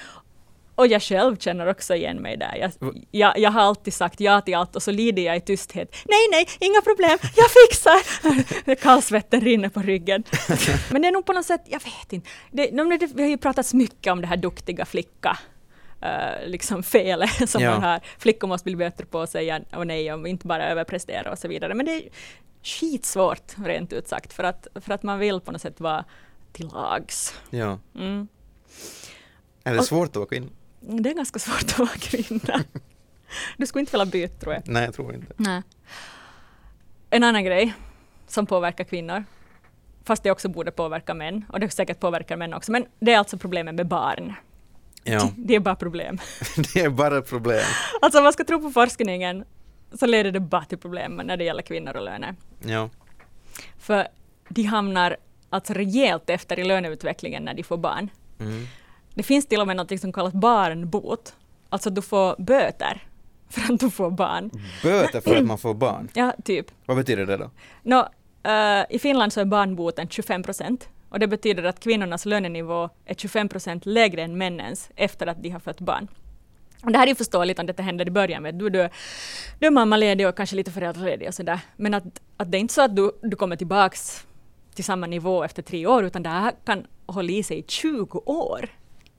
[0.75, 2.57] Och jag själv känner också igen mig där.
[2.57, 2.73] Jag,
[3.11, 5.97] jag, jag har alltid sagt ja till allt och så lider jag i tysthet.
[6.05, 8.75] Nej, nej, inga problem, jag fixar!
[8.83, 10.25] Kallsvetten rinner på ryggen.
[10.91, 12.29] Men det är nog på något sätt, jag vet inte.
[12.51, 12.67] Det,
[12.99, 15.39] det, vi har ju pratat mycket om det här duktiga flicka.
[16.05, 17.71] Uh, liksom felet som Ja.
[17.71, 18.01] man har.
[18.19, 21.49] Flickor måste bli bättre på att säga och nej och inte bara överprestera och så
[21.49, 21.75] vidare.
[21.75, 22.03] Men det är
[22.63, 26.05] skitsvårt rent ut sagt för att, för att man vill på något sätt vara
[26.53, 27.35] till lags.
[27.51, 27.79] Ja.
[27.95, 28.29] Mm.
[29.65, 30.49] Är det Och- svårt att vara kvinna?
[30.83, 32.65] Det är ganska svårt att vara kvinna.
[33.57, 34.63] Du skulle inte vilja byta tror jag.
[34.67, 35.33] Nej, jag tror inte.
[35.37, 35.63] Nej.
[37.11, 37.75] En annan grej
[38.27, 39.25] som påverkar kvinnor,
[40.05, 43.19] fast det också borde påverka män, och det säkert påverkar män också, men det är
[43.19, 44.35] alltså problemen med barn.
[45.05, 46.19] Ja, Det är bara problem.
[46.75, 47.65] det är bara ett problem.
[48.01, 49.45] Alltså om man ska tro på forskningen
[49.93, 52.35] så leder det bara till problem när det gäller kvinnor och löner.
[52.65, 52.91] Ja.
[53.79, 54.09] För
[54.49, 55.17] de hamnar
[55.51, 58.11] alltså rejält efter i löneutvecklingen när de får barn.
[58.41, 58.67] Mm.
[59.15, 61.35] Det finns till och med något som kallas barnbot.
[61.69, 63.07] Alltså du får böter
[63.49, 64.51] för att du får barn.
[64.83, 66.09] Böter för att man får barn.
[66.15, 66.67] Ja, typ.
[66.87, 67.51] Vad betyder det då?
[67.83, 68.09] Nå,
[68.43, 73.15] eh, I Finland så är barnboten 25 procent och det betyder att kvinnornas lönenivå är
[73.15, 76.09] 25 procent lägre än männens efter att de har fött barn.
[76.83, 78.89] Och det här är ju förståeligt om detta händer i början med du, du,
[79.59, 81.61] du är mammaledig och kanske lite föräldraledig och sådär.
[81.77, 82.05] Men att,
[82.37, 84.27] att det är inte så att du, du kommer tillbaks
[84.75, 88.23] till samma nivå efter tre år utan det här kan hålla i sig i 20
[88.27, 88.69] år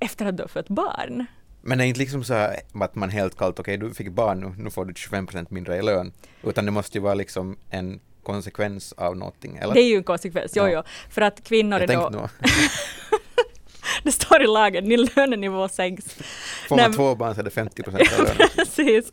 [0.03, 1.25] efter att du har fött barn.
[1.61, 2.33] Men det är inte liksom så
[2.73, 5.81] att man helt kallt, okej du fick barn nu, nu får du 25% mindre i
[5.81, 6.13] lön.
[6.43, 9.73] Utan det måste ju vara liksom en konsekvens av någonting, eller?
[9.73, 10.69] Det är ju en konsekvens, jo, Ja.
[10.69, 10.83] jo.
[11.09, 12.09] För att kvinnor Jag är då...
[12.09, 12.29] nog,
[14.03, 16.05] det står i lagen, din lönenivå sänks.
[16.67, 18.35] får Nej, man men- två barn så är det 50% av lönen.
[18.55, 19.11] Precis.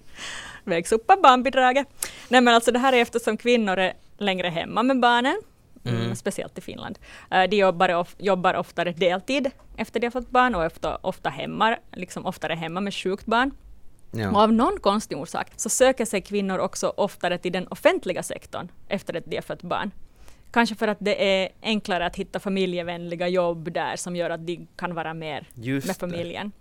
[0.65, 1.87] Vägs upp av barnbidraget.
[2.29, 5.41] Nej men alltså det här är eftersom kvinnor är längre hemma med barnen,
[5.85, 6.01] mm.
[6.03, 6.15] Mm.
[6.17, 6.99] speciellt i Finland.
[7.31, 11.31] Eh, De jobbar, of, jobbar oftare deltid efter de har fått barn och ofta, ofta,
[11.31, 13.51] hemma, liksom oftare hemma med sjukt barn.
[14.13, 14.43] Och Ja.
[14.43, 19.17] av någon konstig orsak så söker sig kvinnor också oftare till den offentliga sektorn efter
[19.17, 19.91] att de har fött barn.
[20.53, 24.67] Kanske för att det är enklare att hitta familjevänliga jobb där som gör att de
[24.77, 26.01] kan vara mer Just med det.
[26.01, 26.53] familjen.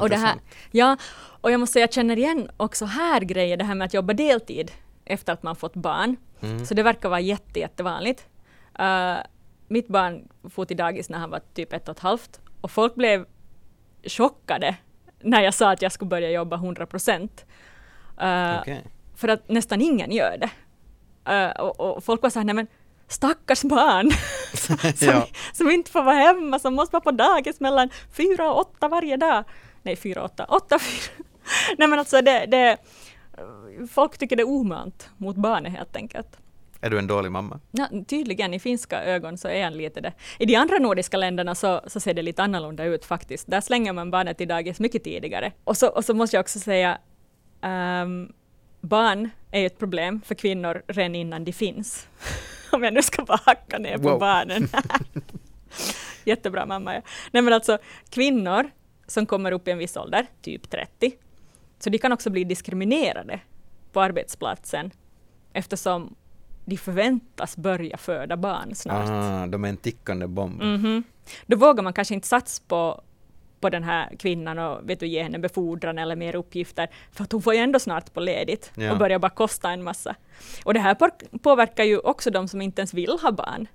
[0.00, 0.34] Och det här,
[0.70, 0.96] ja,
[1.40, 4.12] och jag måste säga, jag känner igen också här grejer, det här med att jobba
[4.12, 4.70] deltid
[5.06, 6.16] efter att man fått barn.
[6.40, 6.66] Mm.
[6.66, 8.26] Så det verkar vara jätte, jättevanligt.
[8.80, 9.16] Uh,
[9.68, 12.94] mitt barn for till dagis när han var typ ett och ett halvt och folk
[12.94, 13.26] blev
[14.04, 14.76] chockade
[15.20, 17.44] när jag sa att jag skulle börja jobba 100 procent.
[18.22, 18.84] Uh, Okej.
[19.16, 20.50] För att nästan ingen gör det.
[21.32, 22.66] Uh, och, och folk var så här, nej men
[23.08, 24.10] stackars barn
[24.54, 24.76] som,
[25.08, 25.26] Ja.
[25.52, 29.16] som inte får vara hemma, som måste vara på dagis mellan fyra och åtta varje
[29.16, 29.44] dag.
[29.82, 31.24] Nej, fyra och åtta, åtta, fyra.
[31.78, 32.76] Nej men alltså det, det,
[33.90, 36.38] folk tycker det är omönt mot barnet helt enkelt.
[36.80, 37.60] Är du en dålig mamma?
[37.70, 40.12] Ja, tydligen, i finska ögon så är han lite det.
[40.38, 43.50] I de andra nordiska länderna så, så ser det lite annorlunda ut faktiskt.
[43.50, 45.52] Där slänger man barnet till dagis mycket tidigare.
[45.64, 46.98] Och så, och så måste jag också säga,
[47.62, 48.32] ehm,
[48.80, 52.08] barn är ett problem för kvinnor redan innan de finns.
[52.72, 54.18] Om jag nu ska bara hacka ner på Wow.
[54.20, 54.68] barnen.
[56.24, 57.00] Jättebra mamma ja.
[57.30, 57.78] Nej men alltså,
[58.10, 58.70] kvinnor
[59.06, 61.12] som kommer upp i en viss ålder, typ 30,
[61.86, 63.40] så de kan också bli diskriminerade
[63.92, 64.90] på arbetsplatsen
[65.52, 66.14] eftersom
[66.64, 69.08] de förväntas börja föda barn snart.
[69.10, 70.62] Ah, de är en tickande bomb.
[70.62, 71.02] Mhm.
[71.46, 73.02] Då vågar man kanske inte satsa på,
[73.60, 77.32] på den här kvinnan och vet du, ge henne befordran eller mer uppgifter, för att
[77.32, 78.92] hon får ju ändå snart på ledigt Ja.
[78.92, 80.14] och börjar bara kosta en massa.
[80.64, 80.96] Och det här
[81.38, 83.68] påverkar ju också de som inte ens vill ha barn.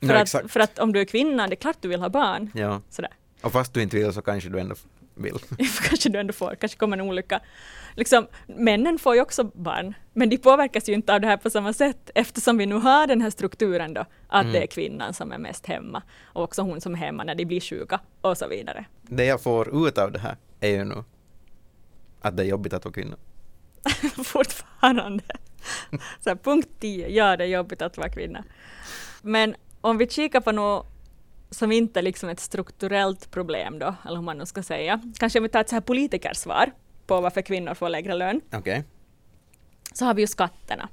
[0.00, 2.08] För, Ja, att, för att om du är kvinna, det är klart du vill ha
[2.08, 2.50] barn.
[2.54, 2.80] Ja.
[2.90, 3.10] Sådär.
[3.42, 4.74] Och fast du inte vill så kanske du ändå
[5.14, 5.38] vill.
[5.88, 7.40] kanske du ändå får, kanske kommer en olycka.
[7.94, 11.50] Liksom, männen får ju också barn, men de påverkas ju inte av det här på
[11.50, 14.52] samma sätt eftersom vi nu har den här strukturen då, att Mm.
[14.52, 17.44] det är kvinnan som är mest hemma och också hon som är hemma när de
[17.44, 18.84] blir sjuka och så vidare.
[19.02, 21.04] Det jag får ut av det här är ju nu
[22.20, 23.16] att det är jobbigt att vara kvinna.
[24.24, 25.24] Fortfarande.
[26.20, 28.44] Så här, punkt 10, ja det är jobbigt att vara kvinna.
[29.22, 30.86] Men om vi kikar på något
[31.52, 35.00] som inte är liksom ett strukturellt problem då, eller hur man nu ska säga.
[35.18, 36.72] Kanske om vi tar ett så här politikersvar
[37.06, 38.84] på varför kvinnor får lägre lön, Okej.
[39.92, 40.88] så har vi ju skatterna.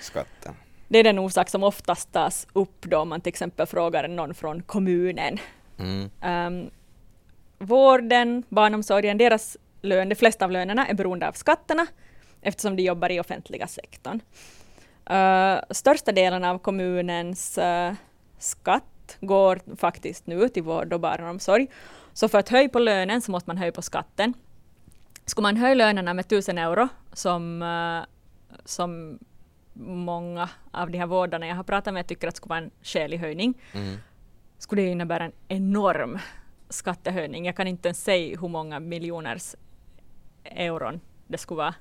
[0.00, 0.54] Skatten.
[0.88, 4.34] Det är den orsak som oftast tas upp då om man till exempel frågar någon
[4.34, 5.38] från kommunen.
[5.78, 6.10] Mm.
[6.22, 6.70] Um,
[7.58, 11.86] vården, barnomsorgen, deras lön, de flesta av lönerna är beroende av skatterna
[12.42, 14.20] eftersom de jobbar i offentliga sektorn.
[15.10, 17.92] Uh, största delen av kommunens uh,
[18.38, 21.66] skatt går faktiskt nu till vård och barnomsorg.
[22.12, 24.34] Så för att höja på lönen så måste man höja på skatten.
[25.26, 28.04] Skulle man höja lönerna med 1000 euro som, uh,
[28.64, 29.18] som
[29.82, 33.18] många av de här vårdarna jag har pratat med tycker att skulle vara en skälig
[33.18, 33.96] höjning, Mm.
[34.58, 36.18] skulle det innebära en enorm
[36.68, 37.46] skattehöjning.
[37.46, 39.54] Jag kan inte ens säga hur många miljoners
[40.44, 41.74] euron det skulle vara.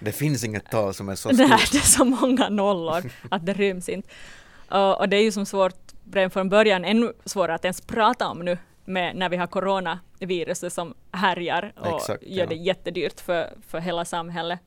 [0.00, 1.38] Det finns inget tal som är så stort.
[1.72, 4.08] det är så många nollor att det ryms inte.
[4.70, 8.28] Och, och det är ju som svårt redan från början, ännu svårare att ens prata
[8.28, 12.46] om nu med, när vi har coronaviruset som härjar och Exakt, gör ja.
[12.46, 14.60] det jättedyrt för, för hela samhället.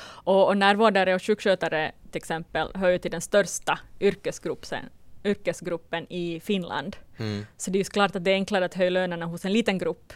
[0.00, 4.84] Och, och närvårdare och sjukskötare till exempel hör ju till den största yrkesgruppen,
[5.24, 6.96] yrkesgruppen i Finland.
[7.16, 7.46] Mm.
[7.56, 9.78] Så det är ju klart att det är enklare att höja lönerna hos en liten
[9.78, 10.12] grupp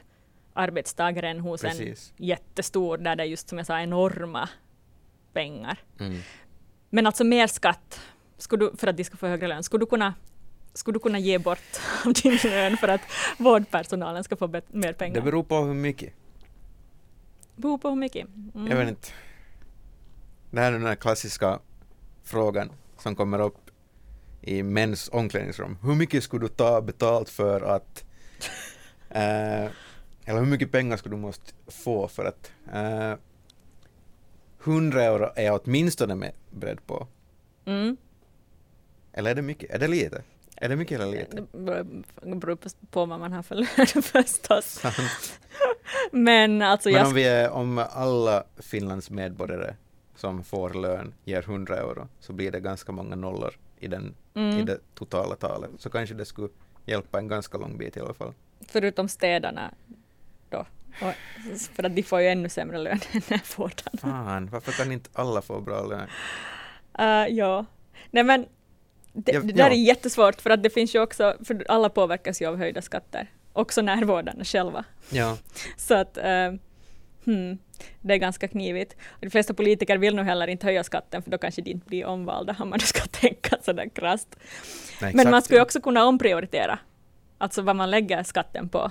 [0.55, 2.13] arbetstagare än hos Precis.
[2.19, 4.49] en jättestor där det är just som jag sa enorma
[5.33, 5.79] pengar.
[6.01, 6.19] Mm.
[6.91, 8.01] Men alltså mer skatt
[8.43, 9.63] skulle du, för att de ska få högre lön.
[9.63, 10.15] Skulle du kunna,
[10.75, 13.01] skulle du kunna ge bort av din lön för att
[13.39, 15.15] vårdpersonalen ska få mer pengar?
[15.15, 16.13] Det beror på hur mycket.
[17.57, 18.29] beror på hur mycket.
[18.55, 18.67] Mm.
[18.67, 19.09] Jag vet inte.
[20.51, 21.59] Det här är den här klassiska
[22.25, 23.71] frågan som kommer upp
[24.41, 25.79] i mäns omklädningsrum.
[25.83, 28.05] Hur mycket skulle du ta betalt för att...
[29.15, 29.71] Eh,
[30.25, 32.53] eller hur mycket pengar skulle du måste få för att...
[32.73, 33.15] Eh,
[34.65, 37.07] 100 euro är jag åtminstone med beredd på.
[37.65, 37.97] Mm.
[39.13, 39.71] Eller är det mycket?
[39.71, 40.23] Är det lite?
[40.57, 41.37] Är det mycket eller lite?
[41.37, 42.57] Det beror-
[42.91, 44.83] på- vad man har för lön förstås.
[46.13, 49.75] Men alltså Men jag om vi är, om alla Finlands medborgare
[50.17, 54.39] som får lön ger 100 euro så blir det ganska många nollor i, den, i
[54.39, 55.71] mm, det totala talet.
[55.79, 56.49] Så kanske det skulle
[56.87, 58.33] hjälpa en ganska lång bit i alla fall.
[58.69, 59.75] förutom städarna
[60.51, 60.67] då.
[61.03, 61.13] Och,
[61.75, 63.99] för att de får ju ännu sämre lön än närvårdarna.
[63.99, 66.09] Fan, varför kan inte alla få bra lön?
[67.01, 67.65] Uh, ja.
[68.11, 68.47] Nej men
[69.13, 69.71] det, det där ja.
[69.71, 73.31] är jättesvårt för att det finns ju också, för alla påverkas ju av höjda skatter.
[73.53, 74.85] Också närvårdarna själva.
[75.11, 75.39] Ja,
[75.77, 76.53] Så att eh,
[77.25, 77.59] hmm,
[78.01, 78.97] det är ganska knivigt.
[79.21, 82.05] De flesta politiker vill nog heller inte höja skatten för då kanske de inte blir
[82.07, 84.37] omvalda om man nu ska tänka sådär krasst.
[85.01, 85.65] nej, Men man skulle ja.
[85.65, 86.79] också kunna omprioritera.
[87.39, 88.91] Alltså vad man lägger skatten på.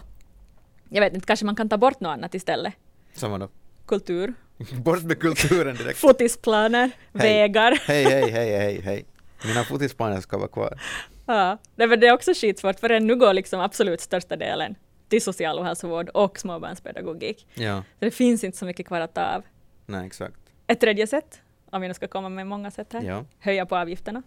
[0.90, 2.74] Jag vet inte, kanske man kan ta bort något annat istället.
[3.14, 3.50] Samma då.
[3.86, 4.34] Kultur,
[4.84, 6.00] Bort med kulturen direkt.
[6.00, 7.34] fotisplaner, Hej.
[7.34, 7.80] vägar.
[7.88, 9.06] Hej, hej, hej, hej, hej.
[9.46, 10.80] Mina fotisplaner ska vara kvar.
[11.26, 14.76] Ja, det, men det är också skitsvårt för nu går liksom absolut största delen
[15.10, 17.48] till social och hälsovård och småbarnspedagogik.
[17.54, 19.44] Ja, Så det finns inte så mycket kvar att ta av.
[19.86, 20.36] nej exakt.
[20.68, 23.78] Ett tredje sätt, om vi nu ska komma med många sätt här, Ja, höja på
[23.78, 24.24] avgifterna.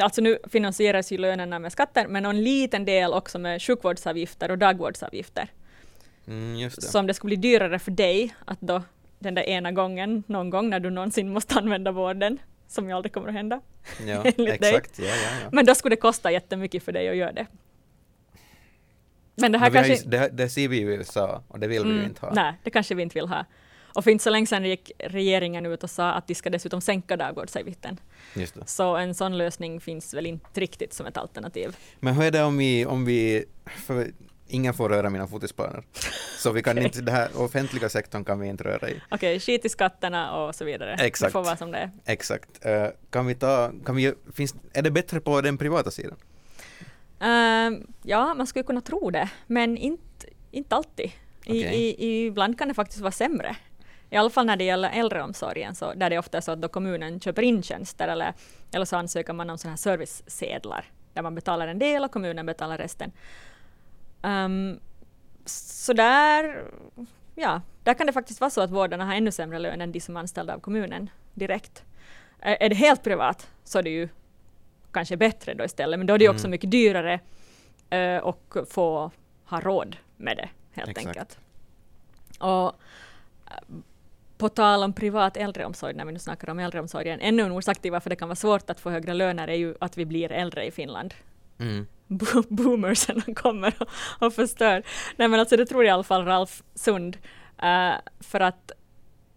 [0.00, 4.58] Alltså nu finansieras ju lönerna med skatter, men en liten del också med sjukvårdsavgifter och
[4.58, 5.48] dagvårdsavgifter.
[6.26, 6.82] mm, just det.
[6.82, 8.82] Så om det skulle bli dyrare för dig att då
[9.18, 12.38] den där ena gången, någon gång när du någonsin måste använda vården,
[12.68, 13.60] som ju aldrig kommer att hända,
[14.06, 14.98] Ja, exakt.
[14.98, 15.48] Ja, ja, ja.
[15.52, 17.46] men då skulle det kosta jättemycket för dig att göra det.
[19.36, 20.04] Men det här Men kanske...
[20.04, 22.26] ju, det, det ser vi ju i USA och det vill vi ju Mm, inte
[22.26, 22.32] ha.
[22.34, 23.44] Nej, det kanske vi inte vill ha.
[23.94, 26.80] Och för inte så länge sedan gick regeringen ut och sa att de ska dessutom
[26.80, 28.00] sänka dagvårdsavgiften.
[28.34, 28.66] Just det.
[28.66, 31.76] Så en sån lösning finns väl inte riktigt som ett alternativ.
[32.00, 33.44] Men hur är det om vi, om vi
[33.86, 34.12] för
[34.48, 35.82] ingen får röra mina fotisplaner.
[36.38, 39.00] Så vi kan inte, det här offentliga sektorn kan vi inte röra i.
[39.10, 40.96] Okej, skit i skatterna och så vidare.
[41.00, 41.28] Exakt.
[41.28, 41.90] Det får vara som det är.
[42.04, 42.64] Exakt.
[42.64, 46.16] Eh, kan vi ta, kan vi, finns, är det bättre på den privata sidan?
[47.20, 51.10] Ehm, ja, man skulle kunna tro det, men inte, inte alltid.
[51.46, 51.74] Okej.
[51.74, 53.56] i, i, ibland kan det faktiskt vara sämre.
[54.10, 56.68] I alla fall när det gäller äldreomsorgen, så där det är ofta så att då
[56.68, 58.34] kommunen köper in tjänster eller,
[58.72, 62.46] eller så ansöker man om sådana här servicesedlar där man betalar en del och kommunen
[62.46, 63.12] betalar resten.
[64.24, 64.80] Um,
[65.46, 66.64] så där,
[67.34, 70.00] ja, där kan det faktiskt vara så att vårdarna har ännu sämre lön än de
[70.00, 71.84] som är anställda av kommunen direkt.
[72.40, 74.08] Är det helt privat så är det ju
[74.92, 76.50] kanske bättre då istället, men då är det ju också Mm.
[76.50, 77.20] mycket dyrare
[77.90, 79.10] eh, och få
[79.44, 81.06] ha råd med det helt Exakt.
[81.06, 81.38] enkelt.
[82.40, 83.64] Och eh,
[84.38, 87.92] på tal om privat äldreomsorg, när vi nu snackar om äldreomsorgen, ännu en orsak till
[87.92, 90.66] varför det kan vara svårt att få högre löner är ju att vi blir äldre
[90.66, 91.14] i Finland.
[91.58, 91.86] Mm.
[92.06, 93.88] Bo- boomersen kommer och,
[94.26, 94.82] och förstör.
[95.16, 97.16] Nej men alltså det tror i alla fall Ralf Sund.
[97.62, 98.72] eh, för att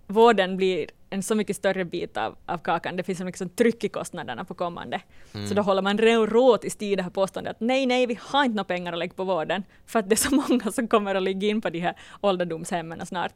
[0.07, 2.95] vården blir en så mycket större bit av, av kakan.
[2.97, 5.01] Det finns så mycket sånt tryck i kostnaderna på kommande.
[5.33, 5.47] Mm.
[5.47, 8.43] Så då håller man rå- råt i det här påståendet att nej, nej, vi har
[8.43, 9.63] inte några pengar att lägga på vården.
[9.85, 13.05] För att det är så många som kommer att ligga in på de här ålderdomshemmen
[13.05, 13.33] snart.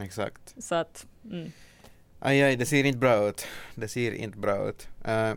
[0.00, 0.54] Exakt.
[0.62, 1.52] Så att, mm.
[2.20, 3.46] Aj, aj, det ser inte bra ut.
[3.74, 4.88] Det ser inte bra ut.
[5.04, 5.32] Eh,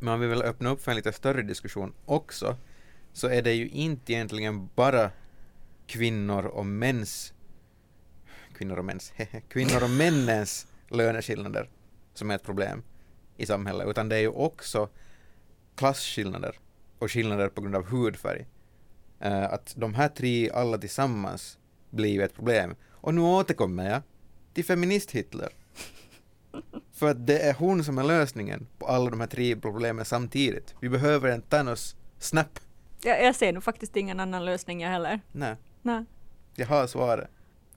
[0.00, 2.56] men om vi vill öppna upp för en lite större diskussion också,
[3.12, 5.10] så är det ju inte egentligen bara
[5.86, 7.32] kvinnor och mäns
[8.56, 9.12] kvinnor och mäns,
[9.48, 11.70] kvinnor och männens löneskillnader
[12.14, 12.82] som är ett problem
[13.36, 14.88] i samhället, utan det är ju också
[15.74, 16.58] klasskillnader
[16.98, 18.46] och skillnader på grund av hudfärg.
[19.24, 21.58] Uh, att de här tre alla tillsammans
[21.90, 22.74] blir ju ett problem.
[22.90, 24.02] Och nu återkommer jag
[24.54, 25.48] till feminist-Hitler.
[26.96, 30.74] För att det är hon som är lösningen på alla de här tre problemen samtidigt.
[30.80, 32.58] Vi behöver en Thanos-snap.
[33.02, 35.20] jag, jag ser nog faktiskt ingen annan lösning jag heller.
[35.32, 36.04] Nej, Nej.
[36.54, 37.30] jag har svaret.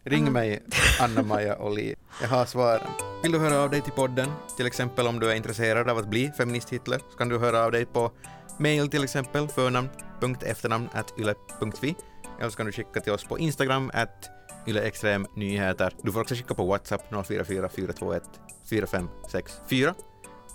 [0.03, 0.31] Ring Aha.
[0.31, 0.63] mig,
[0.99, 1.95] Anna-Maja och Li.
[2.21, 2.87] Jag har svaren.
[3.23, 6.07] Vill du höra av dig till podden, till exempel om du är intresserad av att
[6.07, 8.11] bli feminist-Hitler, så kan du höra av dig på
[8.59, 10.89] mail till exempel, förnamn.efternamn
[11.19, 11.95] yle.fi
[12.39, 14.29] eller så kan du skicka till oss på Instagram at
[14.67, 15.93] yleextremnyheter.
[16.01, 18.23] Du får också skicka på WhatsApp 044 421
[18.69, 19.95] 4564.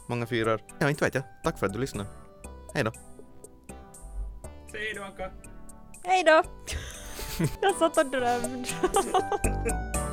[0.08, 0.60] Många fyrar.
[0.78, 1.24] Ja, inte vet jag.
[1.44, 2.08] Tack för att du lyssnade.
[2.74, 2.92] Hej då.
[4.72, 5.30] Säg då, Anka.
[6.04, 6.42] Hej då!
[7.62, 8.68] jag satt och drömde.